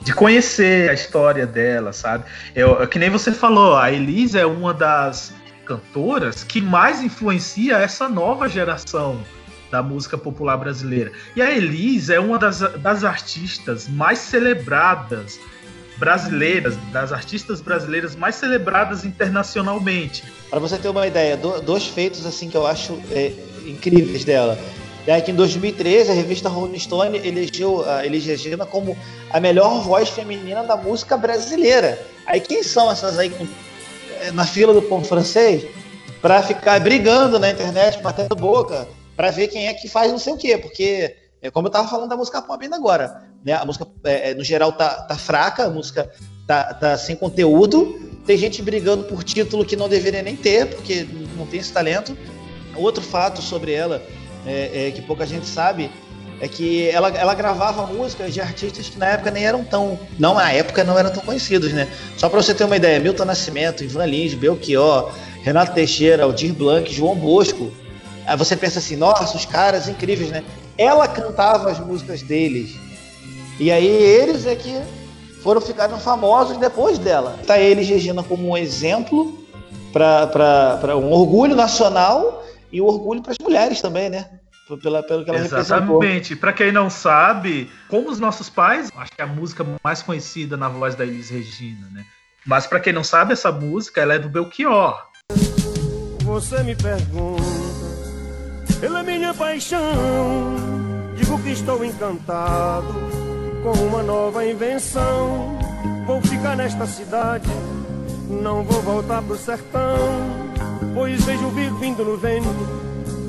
[0.01, 2.25] de conhecer a história dela, sabe?
[2.53, 5.33] Eu, que nem você falou, a Elis é uma das
[5.65, 9.23] cantoras que mais influencia essa nova geração
[9.71, 11.13] da música popular brasileira.
[11.33, 15.39] E a Elis é uma das, das artistas mais celebradas
[15.97, 20.23] brasileiras, das artistas brasileiras mais celebradas internacionalmente.
[20.49, 23.31] Para você ter uma ideia, do, dois feitos assim que eu acho é,
[23.65, 24.57] incríveis dela.
[25.05, 28.97] É que em 2013 a revista Rolling Stone elegeu a Elis Regina como
[29.29, 32.01] a melhor voz feminina da música brasileira.
[32.25, 33.31] Aí quem são essas aí
[34.21, 35.65] é, na fila do pão francês
[36.21, 40.33] para ficar brigando na internet, batendo boca, para ver quem é que faz não sei
[40.33, 43.21] o quê, porque é como eu estava falando da música pop ainda agora.
[43.43, 43.51] Né?
[43.51, 46.09] A música, é, é, no geral, tá, tá fraca, a música
[46.47, 47.99] tá, tá sem conteúdo.
[48.25, 51.05] Tem gente brigando por título que não deveria nem ter, porque
[51.37, 52.17] não tem esse talento.
[52.77, 54.01] Outro fato sobre ela,
[54.45, 55.91] é, é, que pouca gente sabe,
[56.39, 59.99] é que ela, ela gravava músicas de artistas que na época nem eram tão.
[60.17, 61.89] Não, na época não eram tão conhecidos, né?
[62.17, 66.91] Só para você ter uma ideia: Milton Nascimento, Ivan Lins, Belchior, Renato Teixeira, Aldir Blanc,
[66.91, 67.69] João Bosco.
[68.25, 70.41] Aí você pensa assim, nossa, os caras incríveis, né?
[70.77, 72.75] Ela cantava as músicas deles.
[73.59, 74.81] E aí eles é que
[75.41, 77.37] foram ficando famosos depois dela.
[77.45, 79.37] Tá eles, Regina, como um exemplo
[79.91, 84.27] para um orgulho nacional e um orgulho para as mulheres também, né?
[84.81, 86.35] Pela, pelo que ela Exatamente.
[86.35, 90.57] Para quem não sabe, como os nossos pais, acho que é a música mais conhecida
[90.57, 92.03] na voz da Elis Regina, né?
[92.45, 95.05] Mas para quem não sabe, essa música ela é do Belchior.
[96.23, 97.43] Você me pergunta,
[98.83, 100.55] ela é minha paixão.
[101.15, 102.93] Digo que estou encantado
[103.63, 105.57] com uma nova invenção.
[106.05, 107.47] Vou ficar nesta cidade,
[108.29, 109.97] não vou voltar pro sertão.
[110.93, 112.49] Pois vejo vindo no vento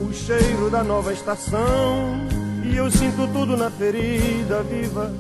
[0.09, 2.19] o cheiro da nova estação.
[2.65, 5.13] E eu sinto tudo na ferida viva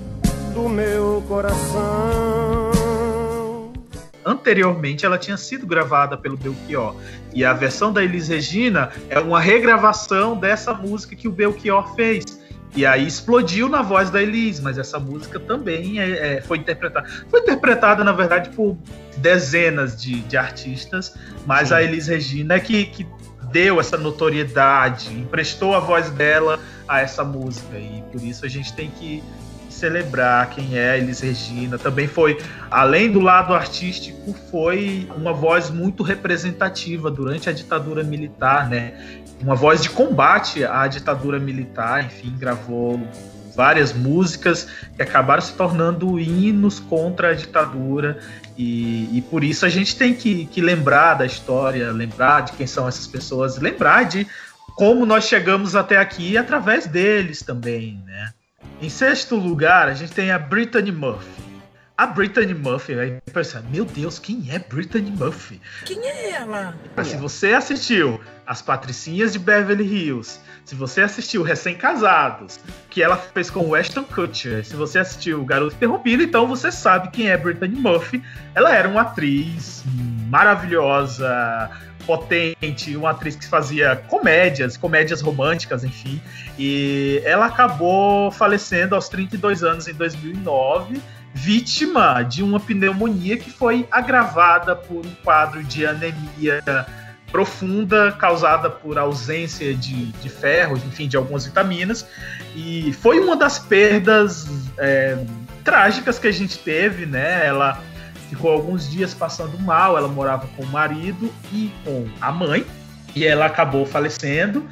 [0.52, 2.73] do meu coração.
[4.24, 6.96] Anteriormente ela tinha sido gravada pelo Belchior.
[7.32, 12.42] E a versão da Elis Regina é uma regravação dessa música que o Belchior fez.
[12.76, 17.08] E aí explodiu na voz da Elis, mas essa música também é, é, foi interpretada.
[17.28, 18.76] Foi interpretada, na verdade, por
[19.18, 21.14] dezenas de, de artistas,
[21.46, 21.74] mas Sim.
[21.74, 23.06] a Elis Regina é que, que
[23.52, 26.58] deu essa notoriedade, emprestou a voz dela
[26.88, 27.78] a essa música.
[27.78, 29.22] E por isso a gente tem que
[29.84, 31.78] celebrar quem é Elis Regina.
[31.78, 32.38] Também foi,
[32.70, 38.94] além do lado artístico, foi uma voz muito representativa durante a ditadura militar, né?
[39.42, 42.98] uma voz de combate à ditadura militar, enfim, gravou
[43.54, 44.66] várias músicas
[44.96, 48.18] que acabaram se tornando hinos contra a ditadura
[48.56, 52.66] e, e por isso a gente tem que, que, lembrar da história, lembrar de quem
[52.66, 54.26] são essas pessoas, lembrar de
[54.76, 58.32] como nós chegamos até aqui através deles também, né?
[58.80, 61.44] Em sexto lugar, a gente tem a Brittany Murphy.
[61.96, 65.60] A Brittany Murphy, vai pensar, meu Deus, quem é Brittany Murphy?
[65.84, 66.74] Quem é ela?
[66.96, 72.58] Mas se você assistiu As Patricinhas de Beverly Hills, se você assistiu Recém-Casados,
[72.90, 77.10] que ela fez com o Ashton Kutcher, se você assistiu Garoto Interrompido, então você sabe
[77.10, 78.20] quem é Brittany Murphy.
[78.56, 79.84] Ela era uma atriz
[80.28, 81.70] maravilhosa,
[82.06, 86.20] potente, uma atriz que fazia comédias, comédias românticas, enfim.
[86.58, 91.00] E ela acabou falecendo aos 32 anos em 2009
[91.34, 96.62] vítima de uma pneumonia que foi agravada por um quadro de anemia
[97.32, 102.06] profunda causada por ausência de, de ferro, enfim, de algumas vitaminas.
[102.54, 104.46] E foi uma das perdas
[104.78, 105.18] é,
[105.64, 107.44] trágicas que a gente teve, né?
[107.44, 107.82] Ela
[108.34, 112.66] ficou alguns dias passando mal, ela morava com o marido e com a mãe,
[113.14, 114.66] e ela acabou falecendo.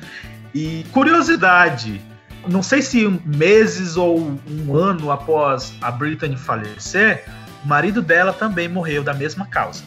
[0.55, 2.01] E curiosidade,
[2.49, 7.25] não sei se meses ou um ano após a Britney falecer,
[7.65, 9.85] o marido dela também morreu da mesma causa.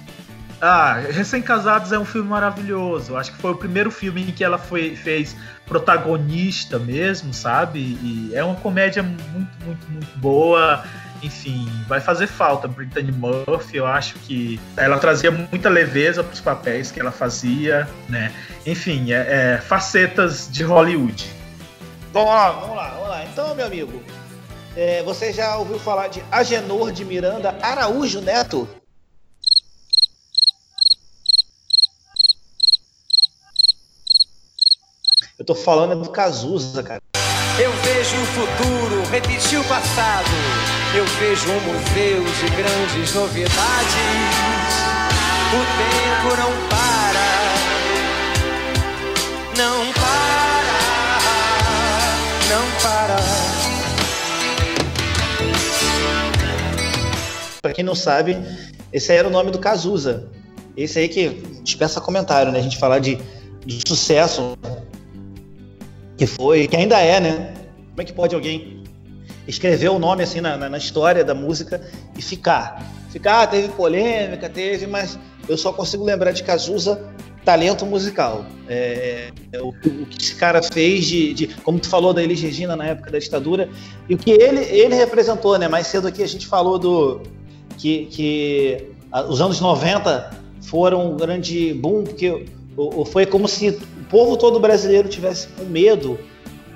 [0.62, 3.18] Ah, Recém-Casados é um filme maravilhoso.
[3.18, 5.36] Acho que foi o primeiro filme em que ela foi, fez
[5.68, 7.80] protagonista mesmo, sabe?
[7.80, 10.84] E é uma comédia muito, muito, muito boa.
[11.22, 12.68] Enfim, vai fazer falta.
[12.68, 17.88] Brittany Murphy, eu acho que ela trazia muita leveza para os papéis que ela fazia,
[18.10, 18.34] né?
[18.66, 21.26] Enfim, é, é, facetas de Hollywood.
[22.12, 23.26] Vamos lá, vamos lá, vamos lá.
[23.26, 24.04] Então, meu amigo,
[24.76, 28.68] é, você já ouviu falar de Agenor de Miranda Araújo Neto?
[35.38, 37.02] Eu tô falando do Cazuza, cara.
[37.58, 40.28] Eu vejo o futuro repetir o passado.
[40.94, 43.56] Eu vejo um museu de grandes novidades.
[45.54, 47.26] O tempo não para.
[49.56, 50.76] Não para.
[52.50, 53.16] Não para.
[57.62, 58.38] Pra quem não sabe,
[58.92, 60.28] esse aí era o nome do Cazuza.
[60.76, 61.30] Esse aí que
[61.64, 62.60] dispensa comentário, né?
[62.60, 63.18] A gente falar de,
[63.66, 64.58] de sucesso
[66.18, 67.54] que foi, que ainda é, né?
[67.90, 68.84] Como é que pode alguém
[69.48, 71.82] escrever o nome assim na, na, na história da música
[72.18, 72.84] e ficar?
[73.10, 77.02] Ficar, ah, teve polêmica, teve, mas eu só consigo lembrar de Cazuza
[77.46, 78.44] talento musical.
[78.68, 82.42] É, é o, o, que esse cara fez de, de, como tu falou da Elis
[82.42, 83.70] Regina na época da ditadura,
[84.10, 85.68] e o que ele, ele representou, né?
[85.68, 87.22] Mais cedo aqui a gente falou do
[87.78, 90.32] que, que a, os anos 90
[90.64, 95.48] foram um grande boom, porque o, o, foi como se o povo todo brasileiro tivesse
[95.50, 96.20] com medo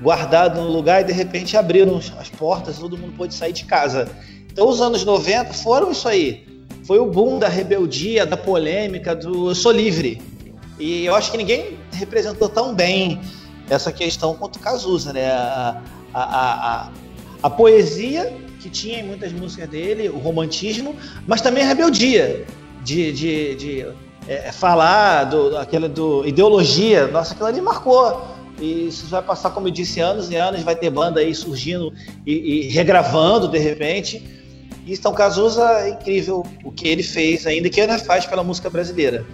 [0.01, 4.09] guardado no lugar e de repente abriram as portas, todo mundo pôde sair de casa.
[4.51, 6.47] Então os anos 90 foram isso aí.
[6.83, 10.21] Foi o boom da rebeldia, da polêmica, do eu sou livre.
[10.79, 13.19] E eu acho que ninguém representou tão bem
[13.69, 15.29] essa questão quanto Cazuza, né?
[15.29, 15.81] A,
[16.13, 16.91] a, a,
[17.43, 20.95] a, poesia que tinha em muitas músicas dele, o romantismo,
[21.27, 22.45] mas também a rebeldia
[22.83, 23.88] de, de, de
[24.27, 28.39] é, falar do, aquele do ideologia, nossa, aquilo ali marcou.
[28.60, 31.93] E isso vai passar, como eu disse, anos e anos, vai ter banda aí surgindo
[32.25, 34.17] e, e regravando de repente.
[34.86, 38.69] E então Cazuza é incrível o que ele fez, ainda que ele faz pela música
[38.69, 39.25] brasileira.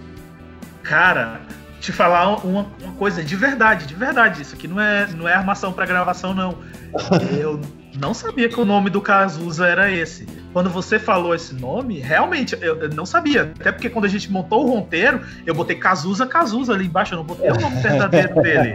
[0.82, 1.40] Cara,
[1.80, 4.42] te falar uma, uma, coisa de verdade, de verdade.
[4.42, 6.58] Isso aqui não é, não é armação para gravação, não.
[7.38, 7.60] Eu
[7.98, 10.26] não sabia que o nome do Cazuza era esse.
[10.52, 13.52] Quando você falou esse nome, realmente eu, eu, não sabia.
[13.58, 17.18] Até porque quando a gente montou o roteiro, eu botei Cazuza Cazuza ali embaixo, eu
[17.18, 18.74] não botei o nome verdadeiro dele.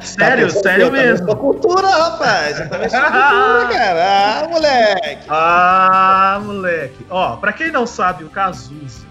[0.00, 1.26] Sério, tá sério eu mesmo.
[1.26, 2.60] Tá cultura, rapaz.
[2.60, 4.40] Eu também sou cultura, cara.
[4.42, 5.26] Ah, moleque.
[5.28, 7.06] Ah, moleque.
[7.10, 9.06] Ó, pra quem não sabe, o Cazuza.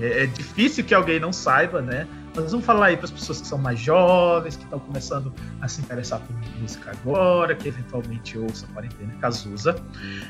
[0.00, 2.06] É, é difícil que alguém não saiba, né?
[2.34, 5.68] Mas vamos falar aí para as pessoas que são mais jovens, que estão começando a
[5.68, 9.76] se interessar por música agora, que eventualmente ouçam Quarentena Cazuza.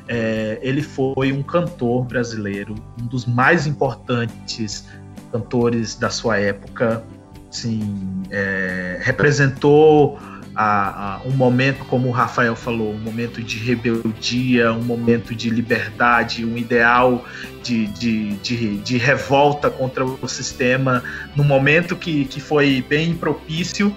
[0.09, 4.89] É, ele foi um cantor brasileiro, um dos mais importantes
[5.31, 7.05] cantores da sua época.
[7.51, 10.19] Sim, é, representou
[10.55, 15.49] a, a, um momento, como o Rafael falou, um momento de rebeldia, um momento de
[15.49, 17.25] liberdade, um ideal
[17.63, 21.03] de, de, de, de revolta contra o sistema,
[21.35, 23.95] num momento que, que foi bem propício.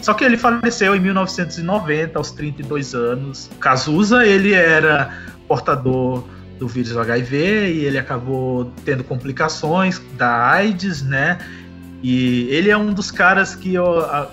[0.00, 3.50] Só que ele faleceu em 1990, aos 32 anos.
[3.60, 5.10] Cazuza, ele era
[5.46, 6.24] portador
[6.58, 11.38] do vírus HIV e ele acabou tendo complicações da AIDS, né?
[12.00, 13.84] E ele é um dos caras que eu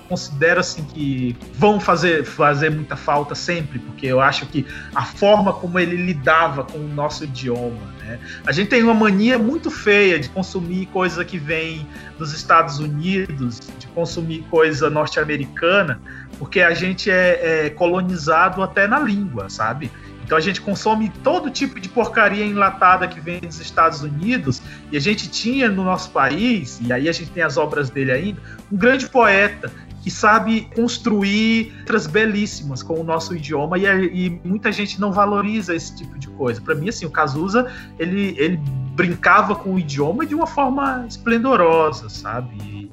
[0.07, 5.51] considero assim que vão fazer, fazer muita falta sempre, porque eu acho que a forma
[5.51, 8.19] como ele lidava com o nosso idioma, né?
[8.45, 11.87] A gente tem uma mania muito feia de consumir coisa que vem
[12.19, 15.99] dos Estados Unidos, de consumir coisa norte-americana,
[16.37, 19.91] porque a gente é, é colonizado até na língua, sabe?
[20.25, 24.61] Então a gente consome todo tipo de porcaria enlatada que vem dos Estados Unidos,
[24.91, 28.11] e a gente tinha no nosso país, e aí a gente tem as obras dele
[28.11, 34.41] ainda, um grande poeta que sabe construir letras belíssimas com o nosso idioma e, e
[34.43, 36.61] muita gente não valoriza esse tipo de coisa.
[36.61, 38.57] Para mim, assim, o Cazuza, ele, ele
[38.95, 42.91] brincava com o idioma de uma forma esplendorosa, sabe?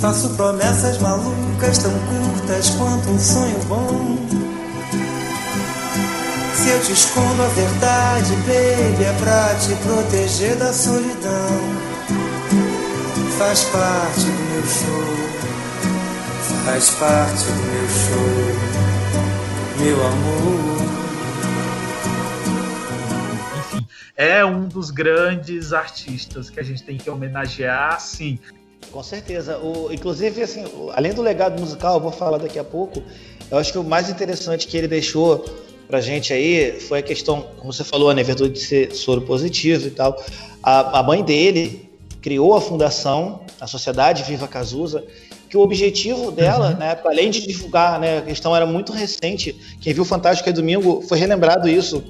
[0.00, 4.43] Faço promessas malucas tão curtas quanto um sonho bom
[6.64, 11.60] se eu te escondo a verdade, baby, é pra te proteger da solidão.
[13.36, 15.04] Faz parte do meu show,
[16.64, 18.40] faz parte do meu show,
[19.84, 20.84] meu amor.
[23.58, 23.86] Enfim,
[24.16, 28.38] é um dos grandes artistas que a gente tem que homenagear, sim.
[28.90, 29.58] Com certeza.
[29.58, 33.02] O, inclusive, assim, além do legado musical, eu vou falar daqui a pouco,
[33.50, 35.44] eu acho que o mais interessante que ele deixou
[35.86, 39.86] pra gente aí foi a questão, como você falou, né, virtude de ser soro positivo
[39.86, 40.22] e tal.
[40.62, 45.04] A, a mãe dele criou a fundação, a Sociedade Viva Cazuza,
[45.48, 46.78] que o objetivo dela, uhum.
[46.78, 51.02] né, além de divulgar, né, a questão era muito recente, quem viu Fantástico é Domingo
[51.02, 52.02] foi relembrado isso,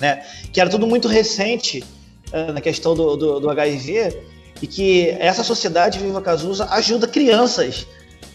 [0.00, 0.24] né?
[0.52, 1.84] Que era tudo muito recente
[2.32, 4.16] uh, na questão do, do, do, HIV
[4.62, 7.86] e que essa sociedade Viva Cazuza ajuda crianças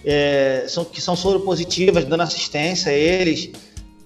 [0.06, 3.52] é, são, que são soropositivas, dando assistência a eles.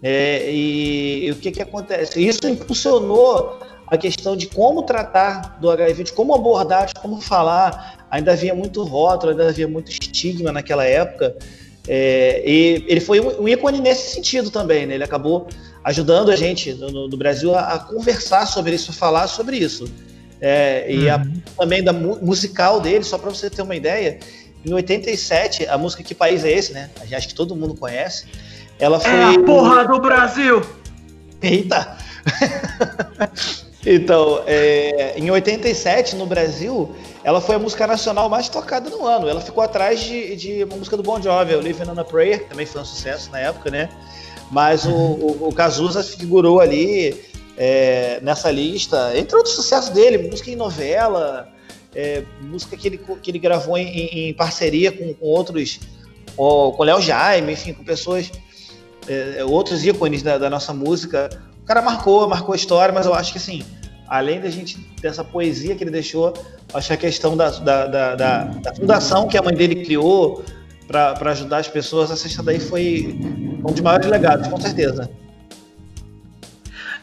[0.02, 2.24] É, e, e, o que, que acontece?
[2.26, 8.06] Isso impulsionou a questão de como tratar do HIV, de como abordar, de como falar.
[8.12, 11.36] Ainda havia muito rótulo, ainda havia muito estigma naquela época.
[11.88, 14.95] É, e ele foi um, ícone nesse sentido também, né?
[14.95, 15.48] Ele acabou
[15.84, 19.86] ajudando a gente no, no Brasil a, a, conversar sobre isso, a falar sobre isso.
[20.41, 21.41] É, e a, uhum.
[21.58, 24.20] também da musical dele, só para você ter uma ideia,
[24.66, 26.89] em 87, a música Que País é Esse, né?
[27.12, 28.26] Acho que todo mundo conhece.
[28.80, 29.11] Ela foi.
[29.11, 30.61] É a porra do Brasil!
[31.41, 31.97] Eita!
[33.86, 39.28] então, é, em 87, no Brasil, ela foi a música nacional mais tocada no ano.
[39.28, 42.43] Ela ficou atrás de, de uma música do Bon Jovi, o Living on a Prayer,
[42.43, 43.89] que também foi um sucesso na época, né?
[44.51, 47.19] Mas o, o, o Cazuza figurou ali
[47.57, 51.51] é, nessa lista, entre outros sucessos dele, música em novela,
[51.93, 55.80] é, música que ele, que ele gravou em, em parceria com, com outros,
[56.36, 58.32] com Léo Jaime, enfim, com pessoas,
[59.08, 61.30] é, outros ícones da, da, nossa música.
[61.62, 63.64] O cara marcou, marcou a história, mas eu acho que assim,
[64.08, 66.34] além da gente, dessa poesia que ele deixou,
[66.74, 70.43] acho que a questão da, da, da, da fundação que a mãe dele criou
[70.88, 73.20] para ajudar as pessoas, essa daí foi
[73.66, 75.10] um dos maiores legados, com certeza.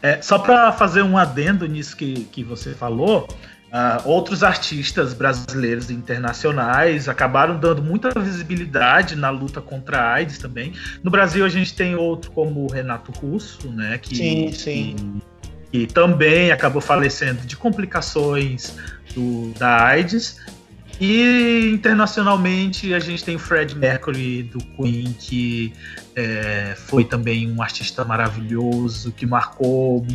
[0.01, 3.27] É, só para fazer um adendo nisso que, que você falou,
[3.75, 10.37] Uh, outros artistas brasileiros e internacionais acabaram dando muita visibilidade na luta contra a AIDS
[10.37, 10.71] também.
[11.03, 13.97] No Brasil a gente tem outro como o Renato Russo, né?
[13.97, 15.21] Que, sim, sim.
[15.69, 18.77] Que, que também acabou falecendo de complicações
[19.13, 20.39] do, da AIDS.
[20.99, 25.73] E internacionalmente a gente tem o Fred Mercury do Queen, que
[26.15, 30.05] é, foi também um artista maravilhoso, que marcou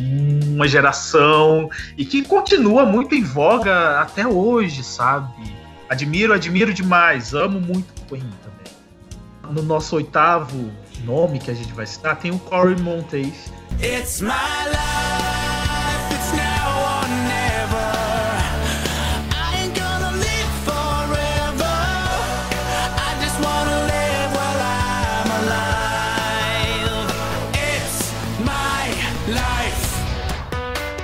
[0.47, 5.53] uma geração e que continua muito em voga até hoje, sabe?
[5.87, 9.53] Admiro, admiro demais, amo muito o Queen também.
[9.53, 10.71] No nosso oitavo
[11.03, 13.51] nome que a gente vai citar tem o Corey Monteith.
[13.81, 14.90] It's my life,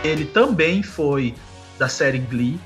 [0.07, 1.35] ele também foi
[1.77, 2.59] da série Glee,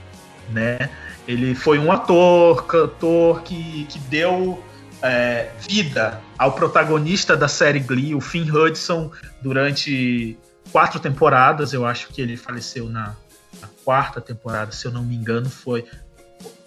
[0.49, 0.89] né?
[1.27, 4.63] Ele foi um ator, cantor que, que deu
[5.01, 9.11] é, vida ao protagonista da série Glee, o Finn Hudson,
[9.41, 10.37] durante
[10.71, 11.73] quatro temporadas.
[11.73, 13.15] Eu acho que ele faleceu na,
[13.61, 15.85] na quarta temporada, se eu não me engano, foi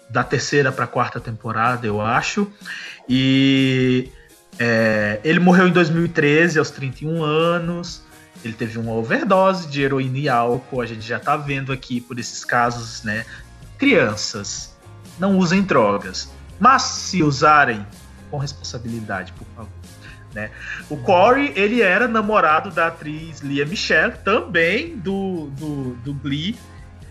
[0.09, 2.51] da terceira para a quarta temporada, eu acho.
[3.07, 4.09] E
[4.57, 8.04] é, ele morreu em 2013, aos 31 anos.
[8.47, 10.81] Ele teve uma overdose de heroína e álcool.
[10.81, 13.25] A gente já tá vendo aqui por esses casos, né?
[13.77, 14.75] Crianças,
[15.19, 16.31] não usem drogas.
[16.59, 17.85] Mas se usarem,
[18.29, 19.71] com responsabilidade, por favor.
[20.33, 20.51] Né?
[20.89, 26.57] O Corey, ele era namorado da atriz Lia Michelle, também do, do, do Glee.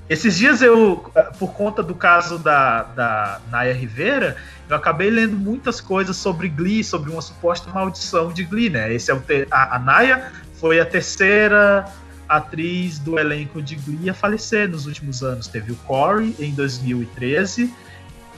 [0.08, 4.36] Esses dias eu, por conta do caso da, da Naya Rivera,
[4.68, 8.92] eu acabei lendo muitas coisas sobre Glee, sobre uma suposta maldição de Glee, né?
[8.92, 10.30] Esse é o a, a Naya
[10.64, 11.84] foi a terceira
[12.26, 15.46] atriz do elenco de Glee a falecer nos últimos anos.
[15.46, 17.70] Teve o Corey em 2013.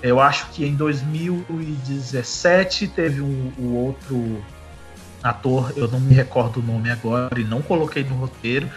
[0.02, 4.44] Eu acho que em 2017 teve um, o outro
[5.22, 8.68] ator, eu não me recordo o nome agora e não coloquei no roteiro.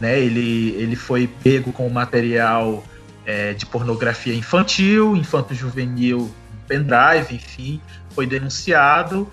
[0.00, 0.18] Né?
[0.18, 2.82] Ele, ele foi pego com material
[3.26, 6.34] é, de pornografia infantil, infanto-juvenil,
[6.66, 7.78] pendrive, enfim,
[8.14, 9.30] foi denunciado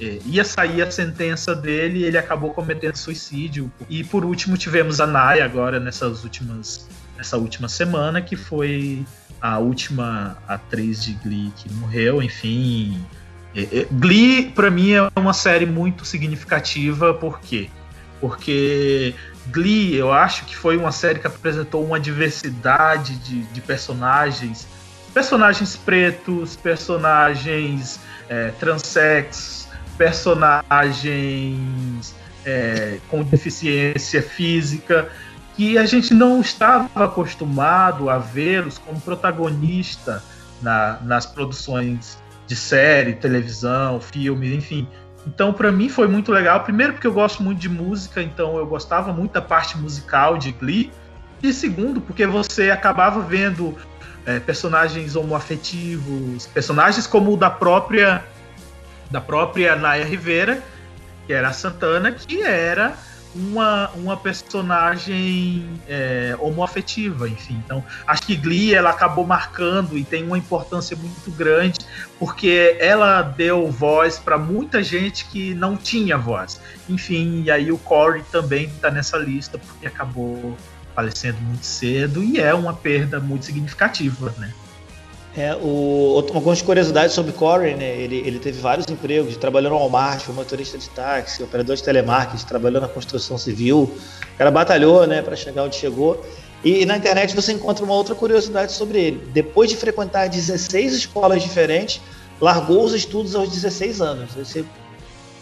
[0.00, 3.70] é, ia sair a sentença dele ele acabou cometendo suicídio.
[3.88, 9.04] E por último tivemos a Naya agora nessas últimas nessa última semana que foi
[9.40, 13.04] a última atriz de Glee que morreu, enfim.
[13.54, 17.70] É, é, Glee para mim é uma série muito significativa, por quê?
[18.20, 19.14] Porque
[19.48, 24.66] Glee, eu acho que foi uma série que apresentou uma diversidade de, de personagens,
[25.12, 29.63] personagens pretos, personagens é, transex,
[29.96, 32.14] personagens
[32.44, 35.08] é, com deficiência física
[35.56, 40.22] que a gente não estava acostumado a vê-los como protagonista
[40.60, 44.88] na, nas produções de série, televisão, filmes, enfim.
[45.26, 46.62] Então, para mim foi muito legal.
[46.64, 50.52] Primeiro, porque eu gosto muito de música, então eu gostava muito da parte musical de
[50.52, 50.92] Glee.
[51.42, 53.76] E segundo, porque você acabava vendo
[54.26, 58.24] é, personagens homoafetivos, personagens como o da própria
[59.10, 60.62] da própria Naya Rivera,
[61.26, 62.94] que era a Santana, que era
[63.34, 67.60] uma, uma personagem é, homoafetiva, enfim.
[67.64, 71.80] Então, acho que Glee ela acabou marcando e tem uma importância muito grande
[72.18, 76.60] porque ela deu voz para muita gente que não tinha voz.
[76.88, 80.56] Enfim, e aí o Corey também está nessa lista porque acabou
[80.94, 84.52] falecendo muito cedo e é uma perda muito significativa, né?
[85.36, 87.96] É, o, algumas curiosidades sobre Corey, né?
[88.00, 92.46] Ele, ele teve vários empregos, trabalhou no Walmart, foi motorista de táxi, operador de telemarketing,
[92.46, 93.92] trabalhou na construção civil.
[94.34, 96.24] O cara batalhou, né, para chegar onde chegou.
[96.62, 99.28] E, e, na internet você encontra uma outra curiosidade sobre ele.
[99.32, 102.00] Depois de frequentar 16 escolas diferentes,
[102.40, 104.30] largou os estudos aos 16 anos.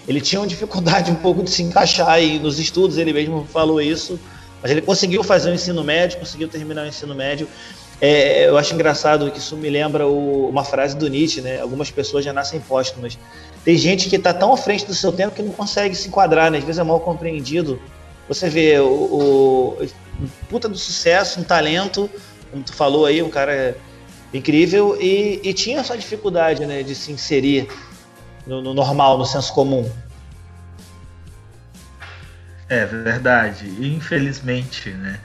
[0.09, 3.81] Ele, tinha uma dificuldade um pouco de se encaixar aí nos estudos, ele mesmo falou
[3.81, 4.19] isso.
[4.63, 7.47] Mas ele conseguiu fazer o ensino médio, conseguiu terminar o ensino médio.
[8.01, 11.61] É, eu acho engraçado que isso me lembra o, uma frase do Nietzsche, né?
[11.61, 13.17] Algumas pessoas já nascem póstumas.
[13.65, 16.51] Tem gente que está tão à frente do seu tempo que não consegue se enquadrar,
[16.51, 16.59] né?
[16.59, 17.81] Às vezes é mal compreendido.
[18.29, 18.87] Você vê o,
[19.81, 19.89] o
[20.49, 22.11] puta do sucesso, um talento,
[22.51, 23.77] como tu falou aí, um cara
[24.33, 27.69] incrível, e, e tinha essa dificuldade, né, de se inserir
[28.47, 29.91] no, no normal, no senso comum.
[32.69, 35.21] É verdade, infelizmente, né?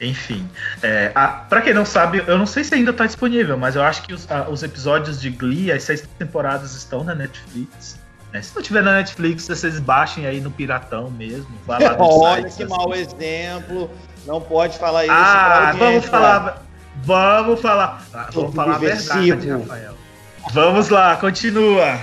[0.00, 0.48] Enfim,
[0.82, 1.08] é,
[1.48, 4.12] para quem não sabe, eu não sei se ainda está disponível, mas eu acho que
[4.12, 7.98] os, a, os, episódios de Glee, as seis temporadas estão na Netflix.
[8.32, 8.42] Né?
[8.42, 11.48] Se não tiver na Netflix, vocês baixem aí no Piratão mesmo.
[11.66, 12.72] Olha sites, que assim.
[12.72, 13.90] mau exemplo.
[14.26, 15.14] Não pode falar isso.
[15.14, 16.62] Ah, vamos falar.
[17.02, 18.06] Vamos falar.
[18.12, 20.05] Ah, vamos falar a verdade, Rafael.
[20.52, 21.98] Vamos lá, continua.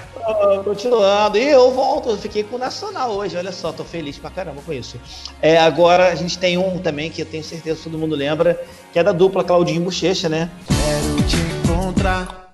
[0.63, 4.29] Continuando, e eu volto, eu fiquei com o Nacional hoje, olha só, tô feliz pra
[4.29, 4.97] caramba com isso.
[5.41, 8.57] É, agora a gente tem um também que eu tenho certeza que todo mundo lembra,
[8.91, 10.49] que é da dupla Claudinho e Bochecha, né?
[10.67, 12.53] Quero te encontrar,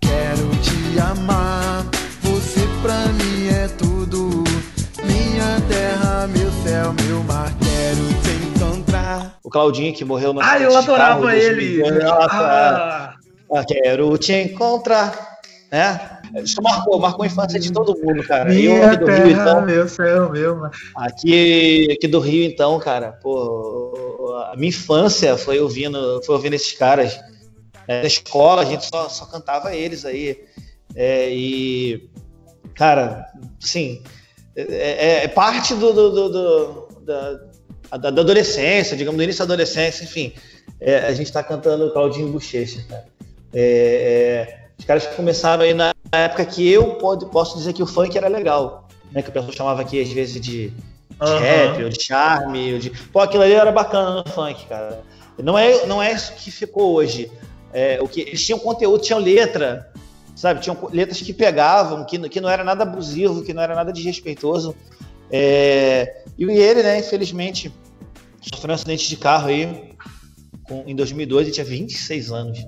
[0.00, 1.84] quero te amar,
[2.22, 4.44] você pra mim é tudo,
[5.02, 9.38] minha terra, meu céu, meu mar, quero te encontrar.
[9.42, 11.82] O Claudinho que morreu no Ah, eu adorava ele!
[12.02, 13.13] Ah, ah,
[13.62, 15.38] quero te encontrar,
[15.70, 16.20] né?
[16.42, 18.50] Isso marcou, marcou a infância de todo mundo, cara.
[18.50, 19.62] Minha eu aqui do terra, Rio, então.
[19.66, 20.70] Meu céu, meu, mano.
[20.96, 26.72] Aqui, aqui do Rio, então, cara, pô, a minha infância foi ouvindo, foi ouvindo esses
[26.72, 27.20] caras.
[27.86, 30.42] É, na escola a gente só, só cantava eles aí.
[30.96, 32.08] É, e,
[32.74, 33.26] cara,
[33.62, 34.02] assim,
[34.56, 37.40] é, é, é parte do, do, do, do da,
[37.98, 40.32] da, da, adolescência, digamos, do início da adolescência, enfim.
[40.80, 43.13] É, a gente tá cantando Claudinho Bochecha, cara.
[43.54, 47.86] É, é os caras começaram aí na época que eu pode, posso dizer que o
[47.86, 49.22] funk era legal, né?
[49.22, 50.72] Que o pessoal chamava aqui às vezes de, de
[51.20, 51.38] uhum.
[51.38, 52.90] rap, ou de charme, ou de...
[52.90, 55.02] Pô, aquilo ali era bacana no funk, cara.
[55.42, 57.30] Não é, não é isso que ficou hoje.
[57.72, 59.90] É, o que, eles tinham conteúdo, tinham letra,
[60.36, 60.60] sabe?
[60.60, 64.74] Tinham letras que pegavam, que, que não era nada abusivo, que não era nada desrespeitoso.
[65.30, 67.72] É, e ele, né, infelizmente,
[68.40, 69.94] sofreu um acidente de carro aí
[70.64, 72.66] com, em 2002, ele tinha 26 anos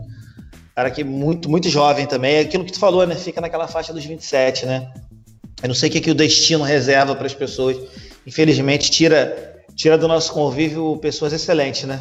[0.76, 2.36] cara que muito, muito jovem também.
[2.36, 3.14] É aquilo que tu falou, né?
[3.14, 4.92] Fica naquela faixa dos 27, né?
[5.62, 7.78] Eu não sei o que, que o destino reserva para as pessoas.
[8.26, 11.98] Infelizmente, tira, tira do nosso convívio pessoas excelentes, né?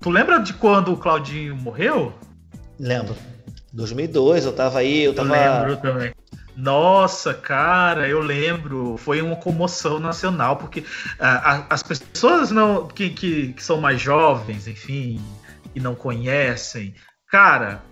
[0.00, 2.14] Tu lembra de quando o Claudinho morreu?
[2.80, 3.14] Lembro.
[3.74, 5.36] 2002, eu tava aí, eu tava.
[5.36, 6.12] Eu lembro também.
[6.56, 8.96] Nossa, cara, eu lembro.
[8.96, 14.68] Foi uma comoção nacional, porque uh, as pessoas não que, que, que, são mais jovens,
[14.68, 15.20] enfim,
[15.74, 16.94] e não conhecem,
[17.34, 17.82] cara,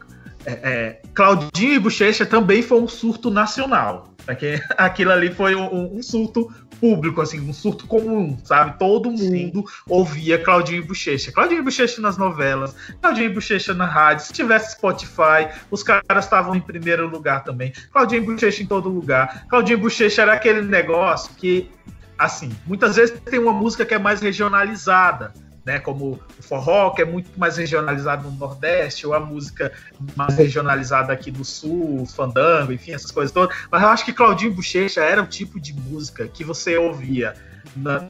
[0.47, 4.15] é, é, Claudinho e Bochecha também foi um surto nacional.
[4.79, 6.49] Aquilo ali foi um, um, surto
[6.81, 8.79] público, assim, um surto comum, sabe?
[8.79, 9.75] Todo mundo Sim.
[9.89, 11.33] ouvia Claudinho e Bochecha.
[11.33, 14.27] Claudinho e Bochecha nas novelas, Claudinho e Bochecha na rádio.
[14.27, 17.73] Se tivesse Spotify, os caras estavam em primeiro lugar também.
[17.93, 19.45] Claudinho e Bochecha em todo lugar.
[19.49, 21.69] Claudinho e Bochecha era aquele negócio que,
[22.17, 25.33] assim, muitas vezes tem uma música que é mais regionalizada
[25.65, 29.73] né, como o forró, que é muito mais regionalizado no Nordeste, ou a música
[30.17, 33.57] mais regionalizada aqui do Sul, o fandango, enfim, essas coisas todas.
[33.71, 37.35] Mas eu acho que Claudinho Bochecha era o tipo de música que você ouvia
[37.77, 38.09] na,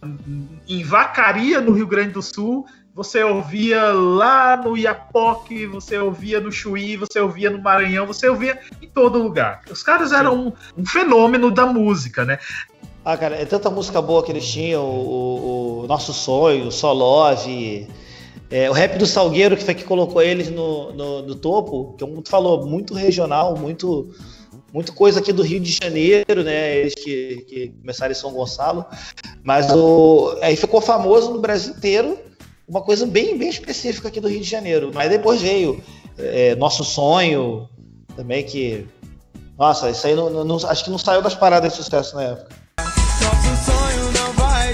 [0.66, 6.52] em Vacaria, no Rio Grande do Sul, você ouvia lá no Iapoque, você ouvia no
[6.52, 9.62] Chuí, você ouvia no Maranhão, você ouvia em todo lugar.
[9.70, 12.38] Os caras eram um, um fenômeno da música, né?
[13.04, 17.88] Ah, cara, é tanta música boa que eles tinham, o, o Nosso Sonho, o Solove,
[18.48, 22.04] é, o rap do Salgueiro, que foi que colocou eles no, no, no topo, que
[22.04, 24.14] como tu falou, muito regional, muito,
[24.72, 26.76] muito coisa aqui do Rio de Janeiro, né?
[26.76, 28.86] Eles que, que começaram em São Gonçalo,
[29.42, 32.16] mas o, aí ficou famoso no Brasil inteiro,
[32.68, 34.92] uma coisa bem, bem específica aqui do Rio de Janeiro.
[34.94, 35.82] Mas depois veio
[36.16, 37.68] é, Nosso Sonho,
[38.14, 38.86] também que.
[39.58, 42.61] Nossa, isso aí não, não, acho que não saiu das paradas de sucesso na época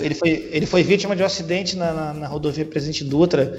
[0.00, 3.58] ele, foi, ele foi vítima de um acidente na, na, na rodovia Presidente Dutra.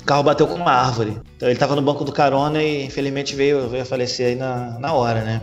[0.00, 1.18] O carro bateu com uma árvore.
[1.36, 4.78] Então ele estava no banco do carona e infelizmente veio, veio a falecer aí na,
[4.78, 5.42] na hora, né?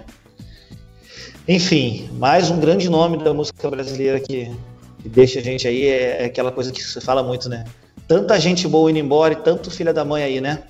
[1.48, 4.52] Enfim, mais um grande nome da música brasileira que,
[5.00, 7.66] que deixa a gente aí é, é, aquela coisa que se fala muito, né?
[8.08, 10.64] Tanta gente boa indo embora e tanto filha da mãe aí, né?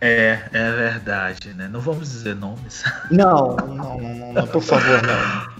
[0.00, 1.68] É, é verdade, né?
[1.68, 2.82] Não vamos dizer nomes.
[3.10, 5.59] Não, não, não, não por favor, não.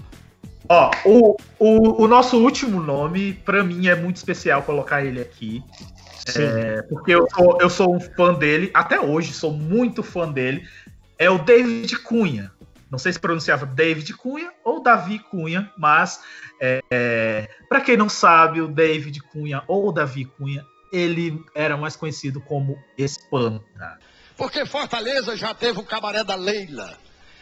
[0.73, 5.61] Ó, o, o, o, nosso último nome, para mim, é muito especial colocar ele aqui.
[6.33, 10.65] É, porque eu sou, eu sou um fã dele, até hoje sou muito fã dele.
[11.19, 12.53] É o David Cunha.
[12.89, 16.21] Não sei se pronunciava David Cunha ou Davi Cunha, mas
[16.57, 21.97] é, é, para quem não sabe, o David Cunha ou Davi Cunha, ele era mais
[21.97, 23.99] conhecido como Espanta.
[24.37, 26.97] Porque Fortaleza já teve o Cabaré da Leila.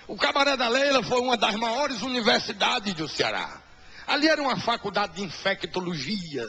[0.10, 3.62] O Cabaré da Leila foi uma das maiores universidades do Ceará.
[4.08, 6.44] Ali era uma faculdade de infectologia.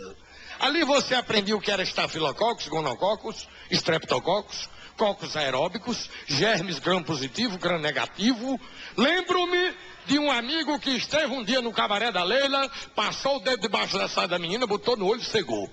[0.58, 8.58] Ali você aprendia o que era estafilococcus, gonococcus, streptococcus, cocos aeróbicos, germes gram-positivo, gram-negativo.
[8.96, 9.74] Lembro-me
[10.06, 13.98] de um amigo que esteve um dia no cabaré da Leila, passou o dedo debaixo
[13.98, 15.70] da saia da menina, botou no olho e cegou.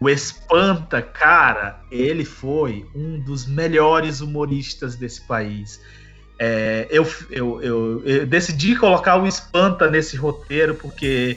[0.00, 5.78] O Espanta, cara, ele foi um dos melhores humoristas desse país.
[6.38, 11.36] É, eu, eu, eu, eu, decidi colocar o Espanta nesse roteiro porque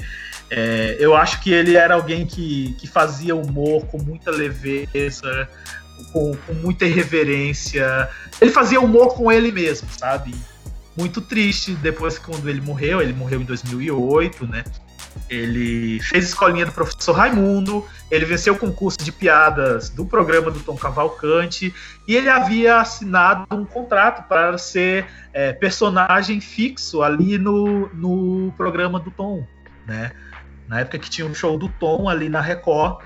[0.50, 5.50] é, eu acho que ele era alguém que, que fazia humor com muita leveza,
[6.12, 8.10] com, com muita irreverência.
[8.40, 10.34] Ele fazia humor com ele mesmo, sabe?
[10.98, 13.02] Muito triste depois quando ele morreu.
[13.02, 14.64] Ele morreu em 2008, né?
[15.30, 20.60] Ele fez escolinha do professor Raimundo, ele venceu o concurso de piadas do programa do
[20.60, 21.74] Tom Cavalcante
[22.08, 29.00] e ele havia assinado um contrato para ser é, personagem fixo ali no, no programa
[29.00, 29.46] do Tom,
[29.88, 30.12] né?
[30.68, 33.00] Na época que tinha um show do Tom ali na Record,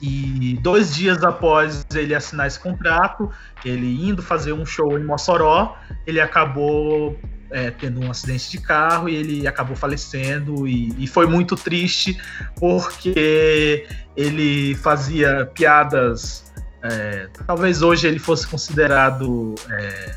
[0.00, 3.30] e dois dias após ele assinar esse contrato,
[3.64, 5.76] ele indo fazer um show em Mossoró,
[6.06, 7.18] ele acabou
[7.50, 10.66] é, tendo um acidente de carro e ele acabou falecendo.
[10.66, 12.18] E, e, foi muito triste
[12.56, 13.86] porque
[14.16, 16.52] ele fazia piadas.
[16.82, 20.14] É, talvez hoje ele fosse considerado é,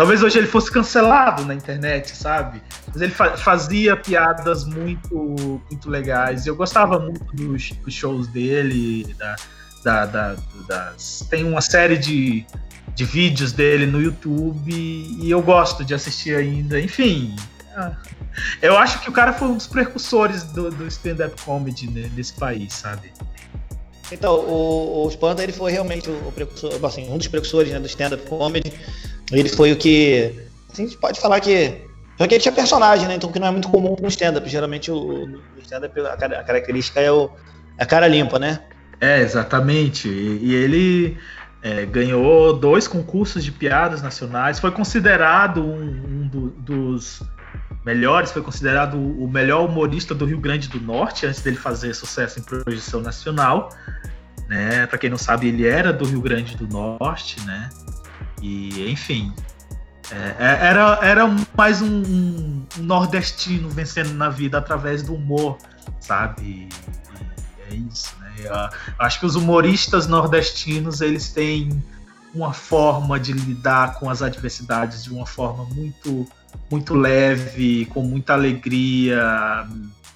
[0.00, 2.62] Talvez hoje ele fosse cancelado na internet, sabe?
[2.88, 6.46] Mas ele fa fazia piadas muito, muito legais.
[6.46, 9.36] Eu gostava muito dos, dos shows dele, da,
[9.84, 10.36] da, da,
[10.66, 11.26] das...
[11.28, 12.46] tem uma série de,
[12.94, 16.80] de vídeos dele no YouTube e eu gosto de assistir ainda.
[16.80, 17.34] Enfim,
[18.60, 22.34] eu acho que o cara foi um dos precursores do, do stand-up comedy né, nesse
[22.34, 23.12] país, sabe?
[24.12, 27.86] Então, o, o Spanta ele foi realmente o precursor, assim, um dos precursores né, do
[27.86, 28.72] stand-up comedy.
[29.30, 30.34] Ele foi o que.
[30.72, 31.88] Assim, a gente pode falar que.
[32.18, 33.14] Só que ele tinha personagem, né?
[33.14, 34.48] Então que não é muito comum no stand-up.
[34.48, 37.30] Geralmente o, o stand-up, a, a, característica é o,
[37.78, 38.60] a cara limpa, né?
[39.00, 40.08] É, exatamente.
[40.08, 41.16] E, e ele
[41.62, 44.58] é, ganhou dois concursos de piadas nacionais.
[44.58, 47.22] Foi considerado um, um do, dos
[47.84, 52.38] melhores, foi considerado o melhor humorista do Rio Grande do Norte antes dele fazer sucesso
[52.38, 53.70] em projeção nacional.
[54.48, 54.86] Né?
[54.86, 57.68] Para quem não sabe, ele era do Rio Grande do Norte, né?
[58.42, 59.32] E, enfim,
[60.10, 65.56] é, é, era, era mais um, um, nordestino vencendo na vida através do humor,
[66.00, 66.42] sabe?
[66.42, 66.68] E,
[67.70, 68.52] é isso, Eu
[68.98, 71.82] acho que os humoristas nordestinos, eles têm
[72.34, 76.26] uma forma de lidar com as adversidades de uma forma muito
[76.68, 79.66] muito leve, com muita alegria,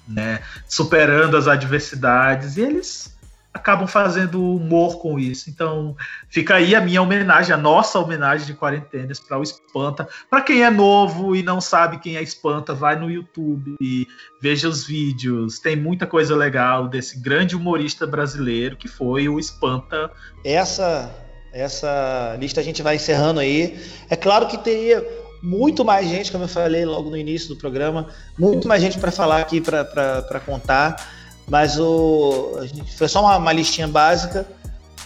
[0.07, 3.14] né, superando as adversidades, e eles
[3.55, 5.49] acabam fazendo humor com isso.
[5.49, 5.95] Então,
[6.27, 10.09] fica aí a minha homenagem, a nossa homenagem de quarentenas para o Espanta.
[10.29, 14.05] Para quem é novo e não sabe quem é Espanta, vai no YouTube e
[14.41, 15.57] veja os vídeos.
[15.57, 20.11] Tem muita coisa legal desse grande humorista brasileiro que foi o Espanta.
[20.43, 21.09] Essa
[21.53, 23.79] essa lista a gente vai encerrando aí.
[24.09, 25.01] É claro que teria
[25.41, 29.11] muito mais gente, como eu falei logo no início do programa, muito mais gente para
[29.11, 31.14] falar aqui, para contar
[31.47, 32.59] mas o,
[32.97, 34.47] foi só uma, uma listinha básica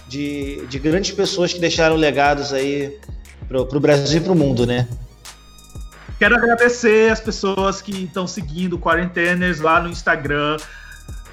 [0.07, 2.97] de, de, grandes pessoas que deixaram legados aí
[3.47, 4.87] para o Brasil e para o mundo, né?
[6.17, 10.57] Quero agradecer as pessoas que estão seguindo o Quarenteners lá no Instagram.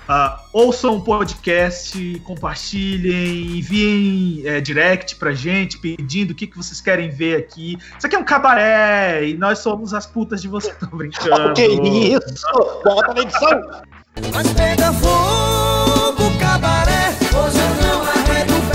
[0.09, 6.80] Uh, ouçam o podcast, compartilhem, enviem é, direct pra gente pedindo o que, que vocês
[6.80, 7.76] querem ver aqui.
[7.98, 10.76] Isso aqui é um cabaré e nós somos as putas de vocês.
[10.78, 11.54] Tô brincando.
[11.54, 12.46] que isso?
[12.84, 13.95] Bota na edição!
[14.32, 17.10] Mas pega fogo, cabaré.
[17.34, 18.66] Hoje eu não arredo o.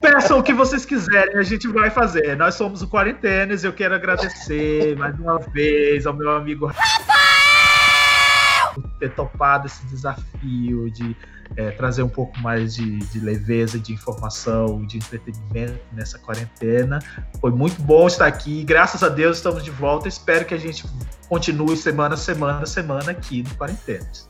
[0.00, 2.36] Peçam o que vocês quiserem, a gente vai fazer.
[2.36, 7.40] Nós somos o Quarentenas e eu quero agradecer mais uma vez ao meu amigo Rafael
[8.98, 11.16] ter topado esse desafio de
[11.56, 17.00] é, trazer um pouco mais de, de leveza, de informação, de entretenimento nessa quarentena.
[17.40, 18.62] Foi muito bom estar aqui.
[18.62, 20.06] Graças a Deus estamos de volta.
[20.06, 20.84] Espero que a gente
[21.28, 24.28] continue semana, semana, semana aqui no Quarentenas.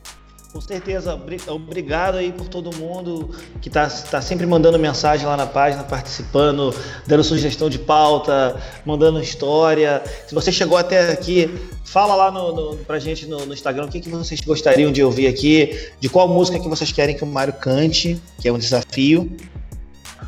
[0.51, 3.29] Com certeza, obrigado aí por todo mundo
[3.61, 6.75] que está tá sempre mandando mensagem lá na página, participando,
[7.07, 10.03] dando sugestão de pauta, mandando história.
[10.27, 11.49] Se você chegou até aqui,
[11.85, 15.01] fala lá no, no, pra gente no, no Instagram o que, que vocês gostariam de
[15.01, 18.57] ouvir aqui, de qual música que vocês querem que o Mário cante, que é um
[18.57, 19.31] desafio.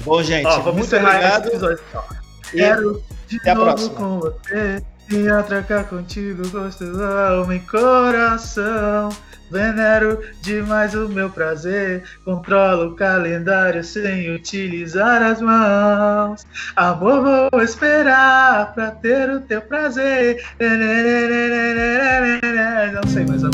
[0.05, 1.49] Bom, gente, Ó, vamos muito obrigado.
[2.49, 3.95] Quero de até novo a próxima.
[3.95, 4.84] com você.
[5.11, 9.09] E trocar contigo, gosto da alma e coração.
[9.53, 16.43] Venero demais o meu prazer, controlo o calendário sem utilizar as mãos.
[16.75, 20.43] Amor, vou esperar pra ter o teu prazer.
[22.95, 23.49] Não sei mais a